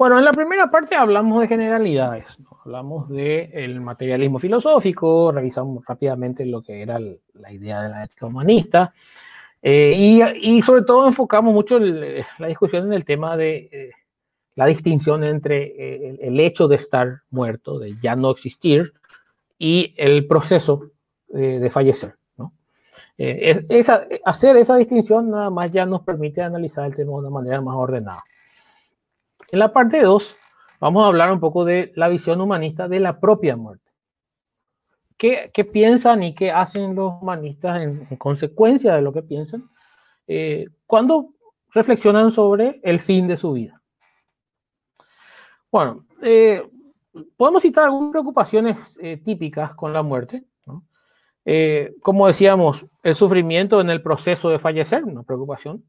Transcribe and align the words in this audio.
Bueno, 0.00 0.16
en 0.16 0.24
la 0.24 0.32
primera 0.32 0.70
parte 0.70 0.96
hablamos 0.96 1.42
de 1.42 1.46
generalidades, 1.46 2.24
hablamos 2.64 3.10
del 3.10 3.82
materialismo 3.82 4.38
filosófico, 4.38 5.30
revisamos 5.30 5.84
rápidamente 5.84 6.46
lo 6.46 6.62
que 6.62 6.80
era 6.80 6.98
la 6.98 7.52
idea 7.52 7.82
de 7.82 7.90
la 7.90 8.04
ética 8.04 8.24
humanista, 8.24 8.94
eh, 9.60 10.32
y, 10.40 10.62
sobre 10.62 10.84
todo 10.84 11.06
enfocamos 11.06 11.52
mucho 11.52 11.78
la 11.78 12.46
discusión 12.46 12.86
en 12.86 12.94
el 12.94 13.04
tema 13.04 13.36
de 13.36 13.68
eh, 13.70 13.90
la 14.54 14.64
distinción 14.64 15.22
entre 15.22 15.64
eh, 15.64 16.18
el, 16.22 16.40
hecho 16.40 16.66
de 16.66 16.76
estar 16.76 17.20
muerto, 17.28 17.78
de 17.78 17.94
ya 18.02 18.16
no 18.16 18.30
existir, 18.30 18.94
y 19.58 19.94
el 19.98 20.26
proceso 20.26 20.92
de 21.28 21.68
fallecer. 21.68 22.16
¿no? 22.38 22.54
hacer 24.24 24.56
esa 24.56 24.76
distinción 24.76 25.30
nada 25.30 25.50
más 25.50 25.70
ya 25.70 25.84
nos 25.84 26.00
permite 26.00 26.40
analizar 26.40 26.86
el 26.86 26.96
tema 26.96 27.10
de 27.10 27.18
una 27.18 27.28
manera 27.28 27.60
más 27.60 27.76
ordenada. 27.76 28.24
En 29.52 29.58
la 29.58 29.72
parte 29.72 30.00
2 30.00 30.36
vamos 30.80 31.02
a 31.02 31.08
hablar 31.08 31.32
un 31.32 31.40
poco 31.40 31.64
de 31.64 31.92
la 31.96 32.08
visión 32.08 32.40
humanista 32.40 32.86
de 32.88 33.00
la 33.00 33.18
propia 33.18 33.56
muerte. 33.56 33.90
¿Qué, 35.16 35.50
piensan 35.70 36.22
y 36.22 36.34
qué 36.34 36.50
hacen 36.50 36.94
los 36.94 37.12
humanistas 37.20 37.82
en, 37.82 38.06
consecuencia 38.16 38.94
de 38.94 39.02
lo 39.02 39.12
que 39.12 39.22
piensan 39.22 39.68
eh, 40.26 40.68
cuando 40.86 41.34
reflexionan 41.72 42.30
sobre 42.30 42.80
el 42.82 43.00
fin 43.00 43.28
de 43.28 43.36
su 43.36 43.52
vida? 43.52 43.82
Bueno, 45.70 46.06
eh, 46.22 46.66
podemos 47.36 47.60
citar 47.60 47.84
algunas 47.84 48.12
preocupaciones 48.12 48.98
eh, 49.02 49.18
típicas 49.18 49.74
con 49.74 49.92
la 49.92 50.02
muerte. 50.02 50.44
como 52.00 52.28
decíamos, 52.28 52.86
el 53.02 53.14
sufrimiento 53.14 53.80
en 53.80 53.90
el 53.90 54.00
proceso 54.00 54.48
de 54.48 54.58
fallecer, 54.58 55.04
una 55.04 55.22
preocupación 55.22 55.84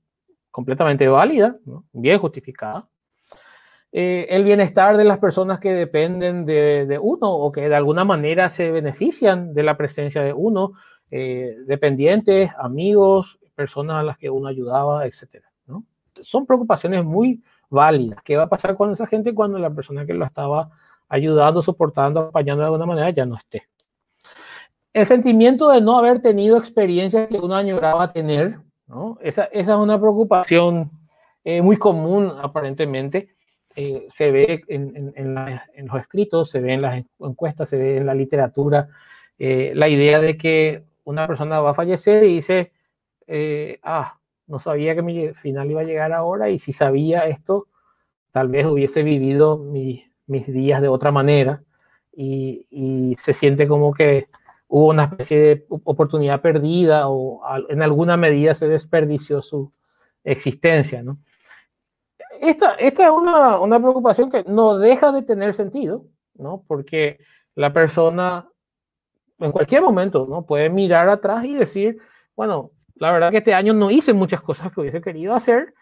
completamente 0.50 1.08
válida, 1.08 1.56
bien 1.94 2.20
justificada. 2.20 2.91
Eh, 3.94 4.28
el 4.30 4.46
bienestar 4.46 4.96
de 4.96 5.04
las 5.04 5.18
personas 5.18 5.60
que 5.60 5.74
dependen 5.74 6.46
de, 6.46 6.98
uno 7.02 7.30
o 7.30 7.52
que 7.52 7.68
de 7.68 7.76
alguna 7.76 8.06
manera 8.06 8.50
se 8.50 8.72
benefician 8.72 9.54
de 9.54 9.64
la 9.64 9.76
presencia 9.76 10.22
de 10.24 10.32
uno, 10.32 10.74
eh, 11.10 11.58
dependientes, 11.66 12.52
amigos, 12.58 13.38
personas 13.54 13.98
a 13.98 14.04
las 14.04 14.18
que 14.18 14.30
uno 14.30 14.48
ayudaba, 14.48 15.06
etc. 15.06 15.44
Son 16.22 16.46
preocupaciones 16.46 17.04
muy 17.04 17.44
válidas. 17.70 18.22
¿Qué 18.24 18.38
va 18.38 18.44
a 18.44 18.50
pasar 18.50 18.78
con 18.78 18.94
esa 18.94 19.08
gente 19.08 19.34
cuando 19.34 19.60
la 19.60 19.70
persona 19.70 20.06
que 20.06 20.14
lo 20.14 20.24
estaba 20.24 20.70
ayudando, 21.10 21.62
soportando, 21.62 22.22
acompañando 22.22 22.62
de 22.62 22.68
alguna 22.68 22.86
manera 22.86 23.10
ya 23.10 23.26
no 23.26 23.36
esté? 23.36 23.68
El 24.94 25.06
sentimiento 25.06 25.70
de 25.70 25.82
no 25.82 25.98
haber 25.98 26.22
tenido 26.22 26.58
experiencias 26.58 27.28
que 27.28 27.40
uno 27.40 27.56
añoraba 27.56 28.12
tener, 28.12 28.60
esa 29.22 29.46
es 29.46 29.68
una 29.68 30.00
preocupación 30.00 30.92
eh, 31.44 31.62
muy 31.62 31.78
común 31.78 32.32
aparentemente 32.42 33.34
eh, 33.76 34.08
se 34.16 34.32
ve 34.32 34.64
en, 34.68 35.36
los 35.88 36.00
escritos, 36.00 36.50
se 36.50 36.60
ve 36.60 36.74
en 36.74 36.82
las 36.82 37.04
encuestas, 37.20 37.70
se 37.70 37.78
ve 37.78 37.98
en 37.98 38.06
la 38.06 38.14
literatura, 38.14 38.90
eh, 39.40 39.72
la 39.76 39.88
idea 39.88 40.20
de 40.20 40.38
que 40.38 40.84
una 41.04 41.28
persona 41.28 41.60
va 41.62 41.72
a 41.72 41.76
fallecer 41.76 42.24
y 42.24 42.36
dice, 42.36 42.72
eh, 43.28 43.80
ah, 43.84 44.20
no 44.48 44.60
sabía 44.60 44.96
que 44.96 45.02
mi 45.02 45.30
final 45.34 45.72
iba 45.72 45.82
a 45.82 45.86
llegar 45.86 46.12
ahora 46.14 46.50
y 46.50 46.60
si 46.60 46.74
sabía 46.74 47.28
esto, 47.28 47.68
tal 48.32 48.50
vez 48.50 48.66
hubiese 48.66 49.04
vivido 49.04 49.58
mis 49.58 50.54
días 50.54 50.82
de 50.82 50.88
otra 50.88 51.12
manera 51.12 51.64
y, 52.12 52.68
y, 52.70 53.16
se 53.18 53.34
siente 53.34 53.68
como 53.68 53.94
que 53.94 54.28
hubo 54.68 54.90
una 54.90 55.06
especie 55.06 55.40
de 55.40 55.66
oportunidad 55.70 56.42
perdida 56.42 57.10
o 57.10 57.42
en 57.70 57.82
alguna 57.82 58.18
medida 58.18 58.54
se 58.54 58.68
desperdició 58.68 59.42
su 59.42 59.72
existencia, 60.24 61.04
¿no? 61.04 61.20
Esta, 62.42 62.74
esta 62.76 63.06
es 63.06 63.12
una, 63.12 63.60
una, 63.60 63.80
preocupación 63.80 64.30
que 64.30 64.44
no 64.44 64.78
deja 64.78 65.12
de 65.12 65.22
tener 65.22 65.54
sentido, 65.54 66.06
¿no? 66.36 66.64
Porque 66.68 67.20
la 67.56 67.72
persona 67.72 68.52
en 69.40 69.52
cualquier 69.52 69.82
momento, 69.82 70.28
¿no? 70.30 70.46
Puede 70.46 70.70
mirar 70.70 71.10
atrás 71.10 71.44
y 71.46 71.54
decir, 71.54 71.98
bueno, 72.36 72.72
la 72.96 73.12
verdad 73.12 73.32
que 73.32 73.38
este 73.38 73.54
año 73.54 73.74
no 73.74 73.90
hice 73.90 74.14
muchas 74.14 74.42
cosas 74.42 74.72
que 74.72 74.82
hubiese 74.82 75.02
querido 75.02 75.34
hacer 75.34 75.74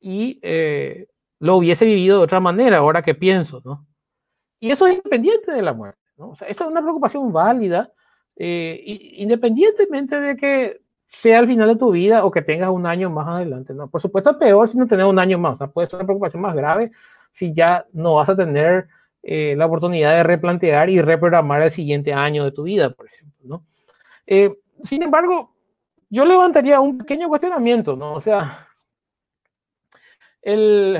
y 0.00 0.38
eh, 0.42 1.08
lo 1.40 1.56
hubiese 1.56 1.84
vivido 1.84 2.18
de 2.18 2.24
otra 2.24 2.40
manera, 2.40 2.78
ahora 2.78 3.02
que 3.02 3.14
pienso, 3.14 3.60
¿no? 3.64 3.86
Y 4.60 4.70
eso 4.70 4.86
es 4.86 4.96
independiente 4.96 5.52
de 5.52 5.62
la 5.62 5.72
muerte, 5.72 6.00
¿no? 6.16 6.30
O 6.30 6.36
sea, 6.36 6.48
eso 6.48 6.64
es 6.64 6.70
una 6.70 6.82
preocupación 6.82 7.32
válida, 7.32 7.92
eh, 8.36 8.80
independientemente 9.16 10.20
de 10.20 10.36
que 10.36 10.80
sea 11.08 11.38
al 11.38 11.46
final 11.46 11.68
de 11.68 11.76
tu 11.76 11.90
vida 11.90 12.24
o 12.24 12.30
que 12.30 12.42
tengas 12.42 12.70
un 12.70 12.86
año 12.86 13.10
más 13.10 13.26
adelante. 13.26 13.74
¿no? 13.74 13.88
Por 13.88 14.00
supuesto, 14.00 14.30
es 14.30 14.36
peor 14.36 14.68
si 14.68 14.76
no 14.76 14.86
tienes 14.86 15.06
un 15.06 15.18
año 15.18 15.38
más. 15.38 15.58
Puede 15.72 15.88
ser 15.88 15.96
una 15.96 16.06
preocupación 16.06 16.42
más 16.42 16.54
grave 16.54 16.92
si 17.32 17.52
ya 17.52 17.86
no 17.92 18.14
vas 18.14 18.28
a 18.28 18.36
tener 18.36 18.88
eh, 19.22 19.54
la 19.56 19.66
oportunidad 19.66 20.12
de 20.12 20.22
replantear 20.22 20.90
y 20.90 21.00
reprogramar 21.00 21.62
el 21.62 21.70
siguiente 21.70 22.12
año 22.12 22.44
de 22.44 22.52
tu 22.52 22.64
vida, 22.64 22.90
por 22.90 23.06
ejemplo. 23.06 23.38
¿no? 23.44 23.64
Eh, 24.26 24.54
sin 24.84 25.02
embargo, 25.02 25.54
yo 26.10 26.24
levantaría 26.24 26.80
un 26.80 26.98
pequeño 26.98 27.28
cuestionamiento, 27.28 27.96
¿no? 27.96 28.14
O 28.14 28.20
sea, 28.20 28.68
el, 30.40 30.98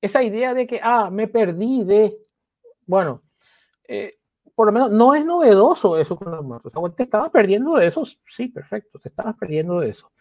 esa 0.00 0.22
idea 0.22 0.54
de 0.54 0.66
que, 0.66 0.80
ah, 0.82 1.10
me 1.10 1.28
perdí 1.28 1.84
de, 1.84 2.16
bueno, 2.86 3.22
eh, 3.86 4.18
por 4.54 4.66
lo 4.66 4.72
menos 4.72 4.90
no 4.90 5.14
es 5.14 5.24
novedoso 5.24 5.98
eso 5.98 6.16
con 6.16 6.30
los 6.30 6.44
muertos. 6.44 6.72
te 6.96 7.02
estabas 7.02 7.30
perdiendo 7.30 7.76
de 7.76 7.86
eso, 7.86 8.04
sí, 8.28 8.48
perfecto, 8.48 8.98
te 8.98 9.08
estabas 9.08 9.36
perdiendo 9.36 9.80
de 9.80 9.90
eso. 9.90 10.12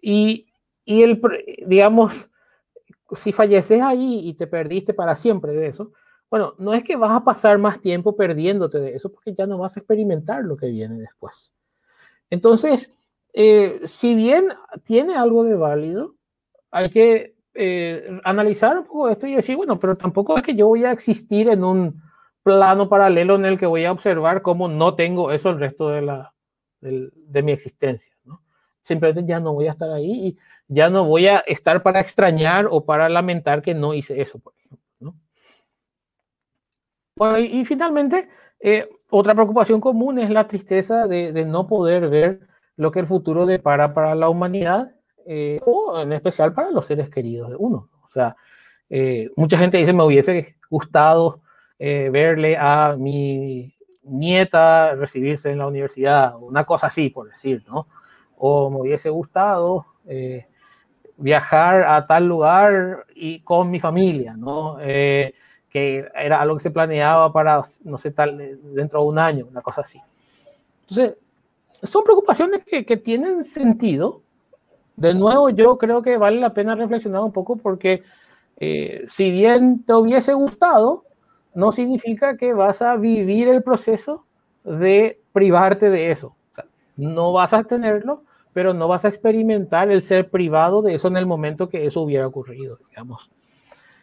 Y, 0.00 0.46
y 0.84 1.02
el, 1.02 1.20
digamos, 1.66 2.28
si 3.16 3.32
falleces 3.32 3.82
ahí 3.82 4.28
y 4.28 4.34
te 4.34 4.46
perdiste 4.46 4.94
para 4.94 5.16
siempre 5.16 5.52
de 5.52 5.68
eso, 5.68 5.92
bueno, 6.30 6.54
no 6.58 6.74
es 6.74 6.84
que 6.84 6.96
vas 6.96 7.10
a 7.10 7.24
pasar 7.24 7.58
más 7.58 7.80
tiempo 7.80 8.14
perdiéndote 8.14 8.78
de 8.78 8.94
eso 8.94 9.10
porque 9.12 9.34
ya 9.34 9.46
no 9.46 9.58
vas 9.58 9.76
a 9.76 9.80
experimentar 9.80 10.44
lo 10.44 10.56
que 10.56 10.68
viene 10.68 10.96
después. 10.96 11.52
Entonces, 12.30 12.92
eh, 13.32 13.80
si 13.84 14.14
bien 14.14 14.48
tiene 14.84 15.16
algo 15.16 15.42
de 15.42 15.56
válido, 15.56 16.14
hay 16.70 16.88
que 16.88 17.34
eh, 17.54 18.20
analizar 18.22 18.78
un 18.78 18.84
poco 18.84 19.08
esto 19.08 19.26
y 19.26 19.34
decir, 19.34 19.56
bueno, 19.56 19.80
pero 19.80 19.96
tampoco 19.96 20.36
es 20.36 20.44
que 20.44 20.54
yo 20.54 20.68
voy 20.68 20.84
a 20.84 20.92
existir 20.92 21.48
en 21.48 21.64
un 21.64 22.00
plano 22.50 22.88
paralelo 22.88 23.36
en 23.36 23.44
el 23.44 23.58
que 23.58 23.66
voy 23.66 23.84
a 23.84 23.92
observar 23.92 24.42
cómo 24.42 24.68
no 24.68 24.94
tengo 24.94 25.30
eso 25.30 25.50
el 25.50 25.60
resto 25.60 25.90
de, 25.90 26.02
la, 26.02 26.34
de, 26.80 27.42
mi 27.42 27.52
existencia. 27.52 28.12
¿no? 28.24 28.42
Simplemente 28.80 29.30
ya 29.30 29.38
no 29.38 29.52
voy 29.52 29.68
a 29.68 29.72
estar 29.72 29.90
ahí 29.90 30.28
y 30.28 30.38
ya 30.68 30.90
no 30.90 31.04
voy 31.04 31.28
a 31.28 31.38
estar 31.40 31.82
para 31.82 32.00
extrañar 32.00 32.66
o 32.70 32.84
para 32.84 33.08
lamentar 33.08 33.62
que 33.62 33.74
no 33.74 33.94
hice 33.94 34.20
eso, 34.20 34.38
por 34.38 34.54
ejemplo. 34.58 34.78
¿no? 34.98 35.14
Bueno, 37.16 37.38
y, 37.38 37.64
finalmente, 37.64 38.28
eh, 38.58 38.88
otra 39.10 39.34
preocupación 39.34 39.80
común 39.80 40.18
es 40.18 40.30
la 40.30 40.48
tristeza 40.48 41.06
de, 41.06 41.32
de, 41.32 41.44
no 41.44 41.66
poder 41.66 42.08
ver 42.08 42.40
lo 42.76 42.90
que 42.90 43.00
el 43.00 43.06
futuro 43.06 43.46
depara 43.46 43.94
para 43.94 44.14
la 44.14 44.28
humanidad 44.28 44.92
eh, 45.26 45.60
o 45.64 46.00
en 46.00 46.12
especial 46.12 46.52
para 46.52 46.70
los 46.70 46.86
seres 46.86 47.10
queridos 47.10 47.50
de 47.50 47.56
uno. 47.56 47.88
O 48.02 48.08
sea, 48.08 48.36
eh, 48.88 49.30
mucha 49.36 49.56
gente 49.56 49.78
dice, 49.78 49.92
me 49.92 50.02
hubiese 50.02 50.56
gustado 50.68 51.40
eh, 51.82 52.10
verle 52.12 52.58
a 52.58 52.94
mi 52.98 53.72
nieta 54.02 54.94
recibirse 54.96 55.50
en 55.50 55.56
la 55.56 55.66
universidad, 55.66 56.34
una 56.38 56.64
cosa 56.64 56.88
así, 56.88 57.08
por 57.08 57.30
decir, 57.30 57.64
¿no? 57.66 57.86
O 58.36 58.68
me 58.68 58.82
hubiese 58.82 59.08
gustado 59.08 59.86
eh, 60.06 60.46
viajar 61.16 61.84
a 61.84 62.06
tal 62.06 62.28
lugar 62.28 63.06
y 63.14 63.40
con 63.40 63.70
mi 63.70 63.80
familia, 63.80 64.34
¿no? 64.36 64.76
Eh, 64.78 65.32
que 65.70 66.06
era 66.14 66.42
algo 66.42 66.58
que 66.58 66.64
se 66.64 66.70
planeaba 66.70 67.32
para, 67.32 67.62
no 67.82 67.96
sé, 67.96 68.10
tal, 68.10 68.58
dentro 68.74 69.00
de 69.00 69.06
un 69.06 69.18
año, 69.18 69.46
una 69.50 69.62
cosa 69.62 69.80
así. 69.80 69.98
Entonces, 70.82 71.16
son 71.82 72.04
preocupaciones 72.04 72.62
que, 72.62 72.84
que 72.84 72.98
tienen 72.98 73.42
sentido. 73.42 74.20
De 74.96 75.14
nuevo, 75.14 75.48
yo 75.48 75.78
creo 75.78 76.02
que 76.02 76.18
vale 76.18 76.40
la 76.40 76.52
pena 76.52 76.74
reflexionar 76.74 77.22
un 77.22 77.32
poco 77.32 77.56
porque 77.56 78.02
si 79.08 79.30
bien 79.30 79.82
te 79.84 79.94
hubiese 79.94 80.34
gustado, 80.34 81.04
no 81.54 81.72
significa 81.72 82.36
que 82.36 82.52
vas 82.54 82.82
a 82.82 82.96
vivir 82.96 83.48
el 83.48 83.62
proceso 83.62 84.24
de 84.64 85.20
privarte 85.32 85.90
de 85.90 86.10
eso. 86.10 86.36
no 86.96 87.32
vas 87.32 87.52
a 87.54 87.64
tenerlo, 87.64 88.24
pero 88.52 88.74
no 88.74 88.88
vas 88.88 89.04
a 89.04 89.08
experimentar 89.08 89.90
el 89.90 90.02
ser 90.02 90.28
privado 90.28 90.82
de 90.82 90.94
eso 90.94 91.08
en 91.08 91.16
el 91.16 91.24
momento 91.24 91.68
que 91.68 91.86
eso 91.86 92.02
hubiera 92.02 92.26
ocurrido, 92.26 92.78
digamos. 92.90 93.30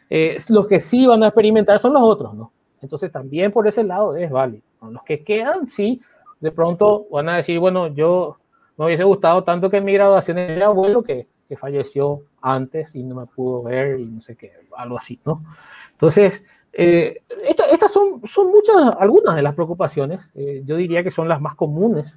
Eh, 0.09 0.37
los 0.49 0.67
que 0.67 0.79
sí 0.79 1.05
van 1.05 1.23
a 1.23 1.27
experimentar 1.27 1.79
son 1.79 1.93
los 1.93 2.01
otros, 2.01 2.33
¿no? 2.33 2.51
Entonces 2.81 3.11
también 3.11 3.51
por 3.51 3.67
ese 3.67 3.83
lado 3.83 4.15
es 4.15 4.31
válido. 4.31 4.63
Los 4.81 5.03
que 5.03 5.23
quedan, 5.23 5.67
sí, 5.67 6.01
de 6.39 6.51
pronto 6.51 7.07
van 7.11 7.29
a 7.29 7.37
decir, 7.37 7.59
bueno, 7.59 7.87
yo 7.87 8.37
me 8.77 8.85
hubiese 8.85 9.03
gustado 9.03 9.43
tanto 9.43 9.69
que 9.69 9.77
en 9.77 9.85
mi 9.85 9.93
graduación 9.93 10.37
era 10.37 10.67
abuelo 10.67 11.03
que, 11.03 11.27
que 11.47 11.57
falleció 11.57 12.21
antes 12.41 12.95
y 12.95 13.03
no 13.03 13.15
me 13.15 13.25
pudo 13.25 13.63
ver 13.63 13.99
y 13.99 14.05
no 14.05 14.21
sé 14.21 14.35
qué, 14.35 14.53
algo 14.75 14.97
así, 14.97 15.19
¿no? 15.25 15.43
Entonces, 15.91 16.43
eh, 16.77 17.23
estas 17.71 17.91
son, 17.91 18.21
son 18.25 18.51
muchas, 18.51 18.75
algunas 18.99 19.35
de 19.35 19.41
las 19.41 19.55
preocupaciones, 19.55 20.29
eh, 20.35 20.61
yo 20.65 20.77
diría 20.77 21.03
que 21.03 21.11
son 21.11 21.27
las 21.27 21.41
más 21.41 21.55
comunes 21.55 22.15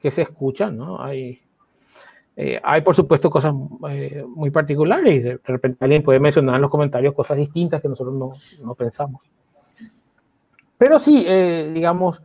que 0.00 0.10
se 0.10 0.22
escuchan, 0.22 0.76
¿no? 0.76 1.00
Hay, 1.02 1.40
Eh, 2.36 2.58
hay, 2.62 2.80
por 2.80 2.94
supuesto, 2.94 3.28
cosas 3.28 3.52
eh, 3.90 4.24
muy 4.26 4.50
particulares 4.50 5.14
y 5.14 5.18
de 5.20 5.40
repente 5.44 5.84
alguien 5.84 6.02
puede 6.02 6.20
mencionar 6.20 6.54
en 6.56 6.62
los 6.62 6.70
comentarios 6.70 7.14
cosas 7.14 7.36
distintas 7.36 7.82
que 7.82 7.88
nosotros 7.88 8.14
no, 8.14 8.30
no 8.64 8.74
pensamos. 8.74 9.20
Pero 10.78 10.98
sí, 10.98 11.24
eh, 11.26 11.70
digamos, 11.74 12.22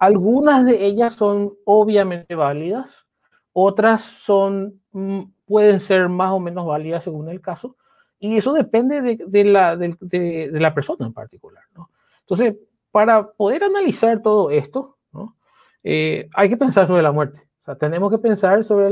algunas 0.00 0.64
de 0.64 0.86
ellas 0.86 1.14
son 1.14 1.52
obviamente 1.64 2.34
válidas, 2.34 3.04
otras 3.52 4.02
son, 4.02 4.80
mm, 4.92 5.22
pueden 5.44 5.80
ser 5.80 6.08
más 6.08 6.32
o 6.32 6.40
menos 6.40 6.64
válidas 6.64 7.04
según 7.04 7.28
el 7.28 7.40
caso, 7.40 7.76
y 8.18 8.36
eso 8.36 8.52
depende 8.52 9.00
de, 9.00 9.44
la, 9.44 10.74
persona 10.74 11.06
en 11.06 11.12
particular. 11.12 11.64
¿no? 11.74 11.90
Entonces, 12.20 12.56
para 12.90 13.30
poder 13.30 13.64
analizar 13.64 14.22
todo 14.22 14.50
esto, 14.50 14.96
¿no? 15.12 15.36
hay 15.82 16.48
que 16.48 16.56
pensar 16.56 16.86
sobre 16.86 17.02
la 17.02 17.12
muerte 17.12 17.48
tenemos 17.76 18.10
que 18.10 18.18
pensar 18.18 18.64
sobre, 18.64 18.90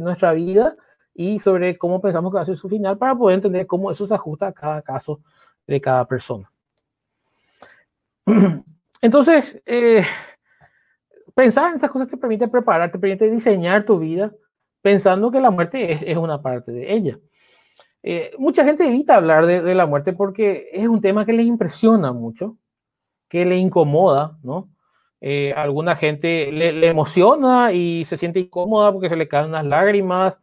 nuestra 0.00 0.32
vida 0.32 0.76
y 1.14 1.38
sobre 1.38 1.78
cómo 1.78 2.00
pensamos 2.00 2.30
que 2.30 2.36
va 2.36 2.42
a 2.42 2.46
ser 2.46 2.56
su 2.56 2.68
final 2.68 2.98
para 2.98 3.14
poder 3.14 3.36
entender 3.36 3.66
cómo 3.66 3.90
eso 3.90 4.06
se 4.06 4.14
ajusta 4.14 4.48
a 4.48 4.52
cada 4.52 4.82
caso 4.82 5.20
de 5.66 5.80
cada 5.80 6.06
persona. 6.06 6.50
Entonces, 9.02 9.60
eh, 9.64 10.04
pensar 11.34 11.70
en 11.70 11.76
esas 11.76 11.90
cosas 11.90 12.08
te 12.08 12.16
permite 12.16 12.48
preparar, 12.48 12.90
te 12.90 12.98
permite 12.98 13.30
diseñar 13.30 13.84
tu 13.84 13.98
vida 13.98 14.32
pensando 14.82 15.30
que 15.30 15.40
la 15.40 15.50
muerte 15.50 16.10
es 16.10 16.16
una 16.16 16.40
parte 16.40 16.72
de 16.72 16.92
ella. 16.92 17.18
Eh, 18.02 18.32
mucha 18.38 18.64
gente 18.64 18.86
evita 18.86 19.16
hablar 19.16 19.46
de, 19.46 19.60
de, 19.60 19.74
la 19.74 19.86
muerte 19.86 20.12
porque 20.12 20.70
es 20.72 20.88
un 20.88 21.00
tema 21.00 21.26
que 21.26 21.34
les 21.34 21.46
impresiona 21.46 22.12
mucho, 22.12 22.56
que 23.28 23.44
le 23.44 23.56
incomoda, 23.56 24.38
¿no? 24.42 24.70
Eh, 25.22 25.52
alguna 25.54 25.96
gente 25.96 26.50
le, 26.50 26.86
emociona 26.88 27.72
y 27.72 28.04
se 28.06 28.16
siente 28.16 28.40
incómoda 28.40 28.90
porque 28.90 29.10
se 29.10 29.16
le 29.16 29.28
caen 29.28 29.48
unas 29.50 29.66
lágrimas 29.66 30.34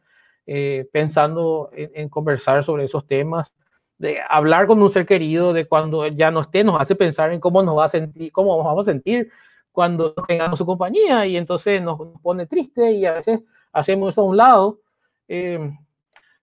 eh, 0.46 0.88
pensando 0.92 1.72
en, 1.74 2.10
conversar 2.10 2.64
sobre 2.64 2.86
esos 2.86 3.08
temas. 3.08 3.52
De 3.98 4.20
hablar 4.30 4.68
con 4.68 4.82
un 4.82 4.92
ser 4.92 5.08
querido 5.08 5.54
de 5.54 5.68
cuando 5.68 6.06
ya 6.08 6.30
no 6.30 6.42
esté 6.42 6.64
nos 6.64 6.80
hace 6.80 6.96
pensar 6.96 7.34
en 7.34 7.40
cómo 7.40 7.64
nos 7.64 7.78
va 7.78 7.86
a 7.86 7.90
sentir, 7.90 8.32
cómo 8.32 8.56
nos 8.56 8.66
vamos 8.66 8.88
a 8.88 8.92
sentir 8.92 9.32
cuando 9.72 10.14
tengamos 10.14 10.60
su 10.60 10.66
compañía 10.68 11.26
y 11.26 11.38
entonces 11.38 11.82
nos 11.82 12.00
pone 12.22 12.46
triste 12.46 12.92
y 12.92 13.06
a 13.08 13.14
veces 13.14 13.42
hacemos 13.74 14.14
eso 14.14 14.22
a 14.22 14.26
un 14.26 14.38
lado. 14.38 14.82
Eh, 15.28 15.72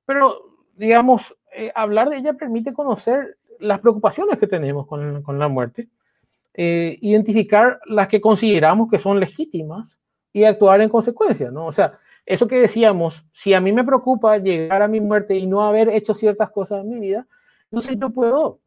pero, 0.04 0.53
digamos, 0.76 1.36
hablar 1.74 2.10
de 2.10 2.18
ella 2.18 2.32
permite 2.34 2.72
conocer 2.72 3.36
las 3.60 3.80
preocupaciones 3.80 4.38
que 4.38 4.46
tenemos 4.46 4.86
con, 4.86 5.22
con 5.22 5.38
la 5.38 5.48
muerte 5.48 5.88
eh, 6.56 6.98
identificar 7.00 7.80
las 7.86 8.06
que 8.06 8.20
consideramos 8.20 8.88
que 8.88 9.00
son 9.00 9.18
legítimas 9.18 9.98
y 10.32 10.44
actuar 10.44 10.80
en 10.82 10.88
consecuencia, 10.88 11.50
¿no? 11.50 11.66
O 11.66 11.72
sea, 11.72 11.98
eso 12.24 12.46
que 12.46 12.60
decíamos, 12.60 13.24
si 13.32 13.54
a 13.54 13.60
mí 13.60 13.72
me 13.72 13.82
preocupa 13.82 14.38
llegar 14.38 14.80
a 14.80 14.86
mi 14.86 15.00
muerte 15.00 15.34
y 15.34 15.48
no 15.48 15.62
haber 15.62 15.88
hecho 15.88 16.14
ciertas 16.14 16.50
cosas 16.52 16.84
en 16.84 16.90
mi 16.90 17.00
vida, 17.00 17.26
entonces 17.64 17.98
yo 17.98 18.10
puedo, 18.10 18.60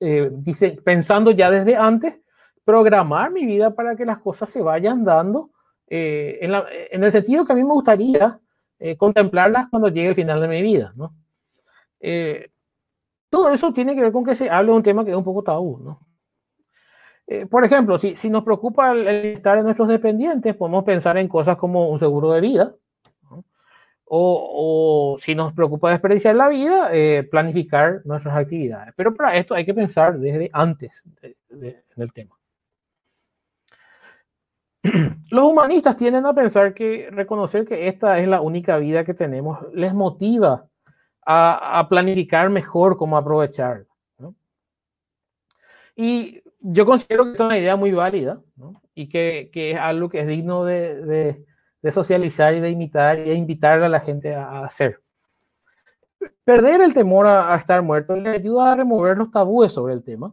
eh, 0.00 0.30
dice, 0.32 0.78
pensando 0.82 1.32
ya 1.32 1.50
desde 1.50 1.76
antes, 1.76 2.18
programar 2.64 3.30
mi 3.30 3.44
vida 3.44 3.74
para 3.74 3.94
que 3.94 4.06
las 4.06 4.18
cosas 4.18 4.48
se 4.48 4.62
vayan 4.62 5.04
dando 5.04 5.50
eh, 5.88 6.38
en, 6.40 6.50
la, 6.50 6.64
en, 6.90 7.04
el 7.04 7.12
sentido 7.12 7.44
que 7.44 7.52
a 7.52 7.56
mí 7.56 7.62
me 7.62 7.74
gustaría 7.74 8.40
eh, 8.78 8.96
contemplarlas 8.96 9.68
cuando 9.68 9.88
llegue 9.88 10.08
el 10.08 10.14
final 10.14 10.40
de 10.40 10.48
mi 10.48 10.62
vida, 10.62 10.92
¿no? 10.96 11.14
Eh, 12.00 12.50
todo 13.30 13.50
eso 13.50 13.72
tiene 13.72 13.94
que 13.94 14.02
ver 14.02 14.12
con 14.12 14.24
que 14.24 14.34
se 14.34 14.50
hable 14.50 14.70
de 14.70 14.76
un 14.76 14.82
tema 14.82 15.04
que 15.04 15.10
es 15.10 15.16
un 15.16 15.24
poco 15.24 15.42
tabú, 15.42 15.78
¿no? 15.78 16.00
Eh, 17.26 17.46
por 17.46 17.64
ejemplo, 17.64 17.98
si, 17.98 18.14
si, 18.14 18.30
nos 18.30 18.44
preocupa 18.44 18.92
el 18.92 19.06
estar 19.08 19.56
de 19.56 19.64
nuestros 19.64 19.88
dependientes, 19.88 20.54
podemos 20.54 20.84
pensar 20.84 21.18
en 21.18 21.26
cosas 21.28 21.56
como 21.56 21.88
un 21.88 21.98
seguro 21.98 22.32
de 22.32 22.40
vida. 22.40 22.74
O, 24.08 25.16
o, 25.16 25.18
si 25.18 25.34
nos 25.34 25.52
preocupa 25.52 25.90
desperdiciar 25.90 26.36
la 26.36 26.48
vida, 26.48 26.90
eh, 26.92 27.24
planificar 27.28 28.02
nuestras 28.04 28.36
actividades. 28.36 28.94
Pero 28.96 29.12
para 29.12 29.36
esto 29.36 29.54
hay 29.54 29.64
que 29.64 29.74
pensar 29.74 30.20
desde 30.20 30.48
antes 30.52 31.02
de, 31.20 31.36
de, 31.48 31.82
del 31.96 32.12
tema. 32.12 32.36
Los 35.30 35.44
humanistas 35.44 35.96
tienden 35.96 36.26
a 36.26 36.34
pensar 36.34 36.74
que 36.74 37.08
reconocer 37.10 37.66
que 37.66 37.88
esta 37.88 38.18
es 38.18 38.28
la 38.28 38.40
única 38.40 38.76
vida 38.78 39.04
que 39.04 39.14
tenemos 39.14 39.58
les 39.72 39.94
motiva 39.94 40.66
a, 41.28 41.86
planificar 41.88 42.50
mejor 42.50 42.96
cómo 42.96 43.16
aprovechar. 43.16 43.84
¿no? 44.18 44.34
Y 45.96 46.42
yo 46.60 46.86
considero 46.86 47.24
que 47.24 47.32
es 47.32 47.40
una 47.40 47.58
idea 47.58 47.74
muy 47.74 47.90
válida 47.90 48.40
¿no? 48.54 48.80
y 48.94 49.08
que, 49.08 49.50
que, 49.52 49.72
es 49.72 49.78
algo 49.78 50.08
que 50.08 50.20
es 50.20 50.26
digno 50.26 50.64
de, 50.64 51.44
socializar 51.90 52.54
y 52.54 52.60
de 52.60 52.70
imitar 52.70 53.18
y 53.18 53.24
de 53.24 53.34
invitar 53.34 53.82
a 53.82 53.88
la 53.88 54.00
gente 54.00 54.34
a, 54.34 54.64
hacer. 54.64 55.00
Perder 56.44 56.80
el 56.80 56.94
temor 56.94 57.26
a, 57.26 57.52
a, 57.52 57.56
estar 57.56 57.82
muerto 57.82 58.14
le 58.14 58.30
ayuda 58.30 58.72
a 58.72 58.76
remover 58.76 59.18
los 59.18 59.30
tabúes 59.30 59.72
sobre 59.72 59.94
el 59.94 60.04
tema 60.04 60.32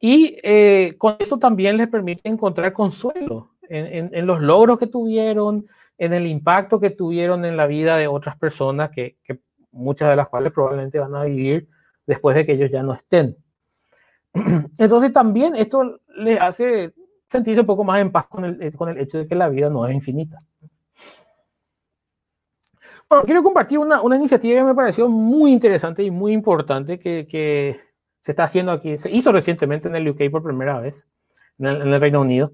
y 0.00 0.38
eh, 0.42 0.94
con 0.98 1.16
eso 1.18 1.38
también 1.38 1.76
les 1.76 1.88
permite 1.88 2.28
encontrar 2.28 2.72
consuelo 2.72 3.50
en, 3.68 3.86
en, 3.86 4.10
en, 4.14 4.26
los 4.26 4.40
logros 4.40 4.78
que 4.78 4.86
tuvieron, 4.86 5.66
en 5.98 6.14
el 6.14 6.26
impacto 6.26 6.80
que 6.80 6.90
tuvieron 6.90 7.44
en 7.44 7.56
la 7.56 7.66
vida 7.66 7.96
de 7.96 8.08
otras 8.08 8.38
personas 8.38 8.90
que, 8.90 9.18
que 9.22 9.40
muchas 9.72 10.08
de 10.08 10.16
las 10.16 10.28
cuales 10.28 10.52
probablemente 10.52 10.98
van 10.98 11.14
a 11.14 11.24
vivir 11.24 11.68
después 12.06 12.34
de 12.34 12.46
que 12.46 12.52
ellos 12.52 12.70
ya 12.70 12.82
no 12.82 12.94
estén. 12.94 13.36
Entonces 14.78 15.12
también 15.12 15.54
esto 15.54 16.00
le 16.16 16.38
hace 16.38 16.94
sentirse 17.28 17.60
un 17.60 17.66
poco 17.66 17.84
más 17.84 18.00
en 18.00 18.10
paz 18.10 18.26
con 18.26 18.44
el, 18.44 18.62
eh, 18.62 18.72
con 18.72 18.88
el 18.88 18.98
hecho 18.98 19.18
de 19.18 19.28
que 19.28 19.34
la 19.34 19.48
vida 19.48 19.70
no 19.70 19.86
es 19.86 19.94
infinita. 19.94 20.38
Bueno, 23.08 23.24
quiero 23.24 23.42
compartir 23.42 23.78
una, 23.78 24.00
una 24.02 24.16
iniciativa 24.16 24.60
que 24.60 24.64
me 24.64 24.74
pareció 24.74 25.08
muy 25.08 25.52
interesante 25.52 26.02
y 26.02 26.10
muy 26.10 26.32
importante 26.32 26.98
que, 26.98 27.26
que, 27.28 27.80
se 28.20 28.32
está 28.32 28.44
haciendo 28.44 28.72
aquí, 28.72 28.98
se 28.98 29.10
hizo 29.10 29.32
recientemente 29.32 29.88
en 29.88 29.96
el 29.96 30.08
UK 30.08 30.30
por 30.30 30.42
primera 30.42 30.80
vez, 30.80 31.06
en 31.58 31.66
el, 31.66 31.82
en 31.82 31.88
el 31.94 32.00
Reino 32.00 32.20
Unido, 32.20 32.52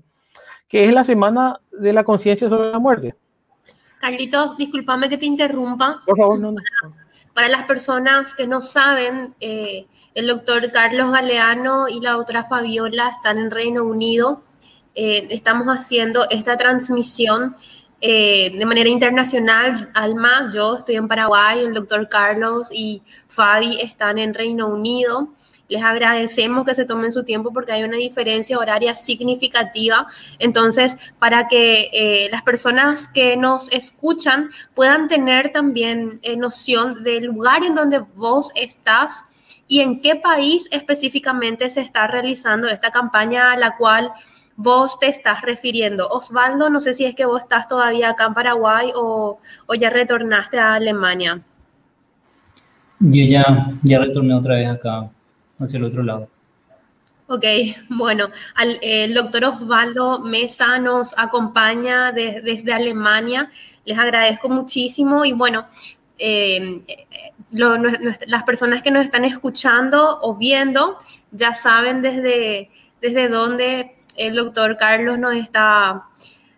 que 0.69 0.85
es 0.85 0.93
la 0.93 1.05
Semana 1.05 1.61
de 1.73 1.93
la 1.93 2.05
Conciencia 2.05 2.49
sobre 2.49 2.71
la 2.71 2.79
Muerte. 2.79 3.15
Carlitos, 4.01 4.57
discúlpame 4.57 5.09
que 5.09 5.19
te 5.19 5.27
interrumpa. 5.27 6.03
Por 6.07 6.17
favor, 6.17 6.39
no, 6.39 6.53
no. 6.53 6.61
Para 7.35 7.49
las 7.49 7.65
personas 7.65 8.35
que 8.35 8.47
no 8.47 8.63
saben, 8.63 9.35
eh, 9.41 9.87
el 10.15 10.27
doctor 10.27 10.71
Carlos 10.71 11.11
Galeano 11.13 11.89
y 11.89 12.01
la 12.01 12.13
doctora 12.13 12.45
Fabiola 12.45 13.11
están 13.11 13.39
en 13.39 13.51
Reino 13.51 13.85
Unido. 13.85 14.43
Eh, 14.95 15.29
estamos 15.31 15.67
haciendo 15.67 16.27
esta 16.31 16.57
transmisión 16.57 17.57
eh, 18.01 18.57
de 18.57 18.65
manera 18.65 18.89
internacional. 18.89 19.91
Alma, 19.93 20.51
yo 20.55 20.77
estoy 20.77 20.97
en 20.97 21.09
Paraguay, 21.09 21.61
el 21.61 21.75
doctor 21.75 22.09
Carlos 22.09 22.69
y 22.73 23.03
Fabi 23.29 23.81
están 23.81 24.19
en 24.19 24.33
Reino 24.33 24.69
Unido. 24.69 25.35
Les 25.69 25.83
agradecemos 25.83 26.65
que 26.65 26.75
se 26.75 26.85
tomen 26.85 27.11
su 27.11 27.25
tiempo 27.25 27.53
porque 27.53 27.73
hay 27.73 27.83
una 27.83 27.97
diferencia 27.97 28.59
horaria 28.59 28.95
significativa. 28.95 30.07
Entonces, 30.39 30.97
para 31.19 31.49
que 31.49 31.91
eh, 31.93 32.29
las 32.31 32.43
personas 32.43 33.09
que 33.09 33.37
nos 33.37 33.71
escuchan 33.73 34.51
puedan 34.75 35.09
tener 35.09 35.51
también 35.51 36.21
eh, 36.23 36.37
noción 36.37 37.03
del 37.03 37.25
lugar 37.25 37.65
en 37.65 37.75
donde 37.75 37.99
vos 37.99 38.53
estás 38.55 39.25
y 39.67 39.81
en 39.81 40.01
qué 40.01 40.15
país 40.15 40.69
específicamente 40.71 41.69
se 41.69 41.81
está 41.81 42.07
realizando 42.07 42.69
esta 42.69 42.93
campaña 42.93 43.51
a 43.53 43.57
la 43.57 43.77
cual 43.77 44.13
vos 44.55 45.01
te 45.01 45.09
estás 45.09 45.43
refiriendo. 45.43 46.09
Osvaldo, 46.09 46.71
no 46.71 46.81
sé 46.81 46.95
si 46.95 47.05
es 47.05 47.17
que 47.17 47.27
vos 47.27 47.43
estás 47.43 47.67
todavía 47.67 48.11
acá 48.11 48.27
en 48.27 48.35
Paraguay 48.35 48.93
o, 48.95 49.41
o 49.67 49.75
ya 49.75 49.91
retornaste 49.91 50.61
a 50.61 50.75
Alemania. 50.75 51.43
Yo 53.01 53.25
ya, 53.25 53.73
ya 53.83 53.99
retorné 53.99 54.33
otra 54.33 54.55
vez 54.55 54.71
acá 54.71 55.11
hacia 55.59 55.79
el 55.79 55.85
otro 55.85 56.03
lado. 56.03 56.29
Ok, 57.29 57.45
bueno, 57.89 58.31
al, 58.55 58.79
el 58.83 59.13
doctor 59.13 59.45
Osvaldo 59.47 60.21
Mesa 60.21 60.79
nos 60.79 61.13
acompaña 61.19 62.13
de, 62.13 62.41
desde 62.41 62.73
Alemania. 62.73 63.51
Les 63.85 63.99
agradezco 63.99 64.49
muchísimo 64.49 65.25
y 65.25 65.33
bueno, 65.33 65.67
eh, 66.19 66.83
las 67.51 68.45
personas 68.45 68.83
que 68.83 68.93
nos 68.93 69.05
están 69.05 69.25
escuchando 69.25 70.21
o 70.23 70.37
viendo 70.37 70.99
ya 71.33 71.53
saben 71.53 72.01
desde, 72.01 72.71
desde 73.01 73.29
dónde 73.29 73.97
el 74.17 74.37
doctor 74.37 74.77
Carlos 74.77 75.19
nos 75.19 75.35
está 75.35 76.05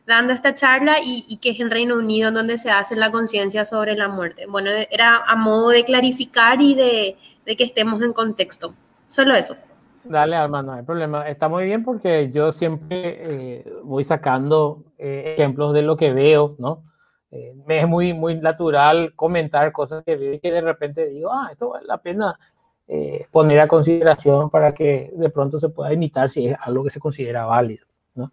dando 0.07 0.35
esta 0.35 0.55
charla 0.55 0.99
y, 1.02 1.38
que 1.38 1.50
es 1.50 1.61
en 1.61 1.71
Reino 1.71 1.97
Unido 1.97 2.31
donde 2.31 2.59
se 2.59 2.71
hace 2.71 2.95
la 2.95 3.11
conciencia 3.11 3.64
sobre 3.64 3.95
la 3.95 4.09
muerte. 4.09 4.47
Bueno, 4.47 4.71
era 4.90 5.17
a 5.17 5.35
modo 5.35 5.71
de 5.71 5.85
clarificar 5.85 6.61
y 6.61 6.75
de 6.75 7.17
que 7.57 7.64
estemos 7.64 8.02
en 8.02 8.12
contexto. 8.12 8.75
Solo 9.08 9.34
eso. 9.34 9.56
Dale, 10.04 10.36
Alma, 10.36 10.62
no 10.62 10.72
hay 10.74 10.84
problema. 10.84 11.28
Está 11.28 11.48
muy 11.48 11.64
bien 11.64 11.84
porque 11.84 12.30
yo 12.30 12.52
siempre 12.52 13.22
eh, 13.24 13.72
voy 13.82 14.04
sacando 14.04 14.84
eh, 14.96 15.34
ejemplos 15.36 15.74
de 15.74 15.82
lo 15.82 15.96
que 15.96 16.12
veo, 16.12 16.54
¿no? 16.58 16.84
Eh, 17.30 17.52
me 17.66 17.80
es 17.80 17.88
muy, 17.88 18.14
muy 18.14 18.36
natural 18.36 19.12
comentar 19.14 19.70
cosas 19.72 20.02
que 20.04 20.16
veo 20.16 20.34
y 20.34 20.40
que 20.40 20.52
de 20.52 20.60
repente 20.60 21.06
digo, 21.08 21.30
ah, 21.32 21.48
esto 21.50 21.70
vale 21.70 21.86
la 21.86 21.98
pena 21.98 22.38
eh, 22.86 23.26
poner 23.30 23.60
a 23.60 23.68
consideración 23.68 24.48
para 24.48 24.72
que 24.72 25.10
de 25.14 25.28
pronto 25.28 25.58
se 25.60 25.68
pueda 25.68 25.92
imitar 25.92 26.30
si 26.30 26.48
es 26.48 26.56
algo 26.62 26.84
que 26.84 26.90
se 26.90 27.00
considera 27.00 27.44
válido, 27.44 27.86
¿no? 28.14 28.32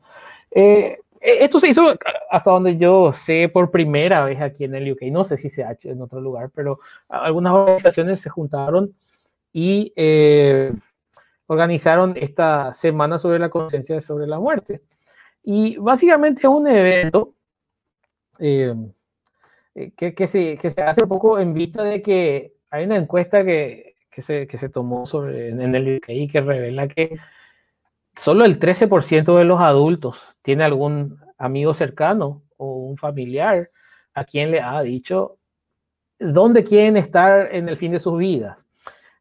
Eh, 0.50 0.98
e, 1.20 1.44
esto 1.44 1.60
se 1.60 1.68
hizo 1.68 1.94
hasta 2.30 2.52
donde 2.52 2.78
yo 2.78 3.12
sé 3.12 3.50
por 3.50 3.70
primera 3.70 4.24
vez 4.24 4.40
aquí 4.40 4.64
en 4.64 4.76
el 4.76 4.94
UK. 4.94 5.04
No 5.12 5.26
sé 5.26 5.36
si 5.36 5.50
se 5.50 5.66
ha 5.66 5.74
hecho 5.74 5.90
en 5.90 6.02
otro 6.02 6.22
lugar, 6.22 6.52
pero 6.56 6.80
algunas 7.10 7.52
organizaciones 7.52 8.22
se 8.22 8.30
juntaron 8.30 8.94
y 9.58 9.94
eh, 9.96 10.74
organizaron 11.48 12.14
esta 12.18 12.74
semana 12.74 13.18
sobre 13.18 13.40
la 13.40 13.48
conciencia 13.48 14.02
sobre 14.02 14.28
la 14.28 14.38
muerte. 14.38 14.82
Y 15.44 15.78
básicamente 15.78 16.42
es 16.42 16.50
un 16.50 16.68
evento 16.68 17.36
eh, 18.40 18.76
eh, 19.74 19.92
que, 19.96 20.14
que, 20.14 20.28
se, 20.28 20.58
que, 20.58 20.70
se, 20.70 20.82
hace 20.82 21.04
un 21.04 21.08
poco 21.08 21.40
en 21.40 21.54
vista 21.54 21.84
de 21.84 22.02
que 22.02 22.56
hay 22.70 22.84
una 22.84 22.98
encuesta 22.98 23.46
que, 23.46 23.96
que 24.12 24.22
se, 24.22 24.46
se, 24.46 24.68
tomó 24.68 25.06
sobre, 25.06 25.52
en 25.52 25.74
el 25.74 26.00
UK 26.00 26.30
que 26.30 26.42
revela 26.42 26.90
que 26.90 27.18
solo 28.14 28.44
el 28.44 28.60
13% 28.60 29.38
de 29.38 29.46
los 29.46 29.62
adultos 29.62 30.18
tiene 30.42 30.66
algún 30.66 31.18
amigo 31.38 31.74
cercano 31.74 32.44
o 32.58 32.74
un 32.74 32.98
familiar 32.98 33.72
a 34.14 34.26
quien 34.26 34.52
le 34.52 34.60
ha 34.60 34.82
dicho 34.82 35.38
dónde 36.20 36.66
quieren 36.66 36.98
estar 36.98 37.56
en 37.56 37.70
el 37.70 37.78
fin 37.78 37.94
de 37.94 38.00
sus 38.00 38.18
vidas. 38.18 38.66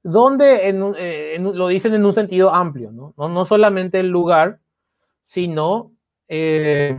Dónde 0.05 0.69
eh, 0.69 1.39
lo 1.41 1.69
dicen 1.69 1.95
en 1.95 2.05
un 2.05 2.13
sentido 2.13 2.53
amplio, 2.53 2.93
¿no? 2.93 3.15
No, 3.17 3.45
solamente 3.47 4.01
el 4.01 4.09
lugar, 4.09 4.59
sino, 5.25 5.93
eh, 6.29 6.95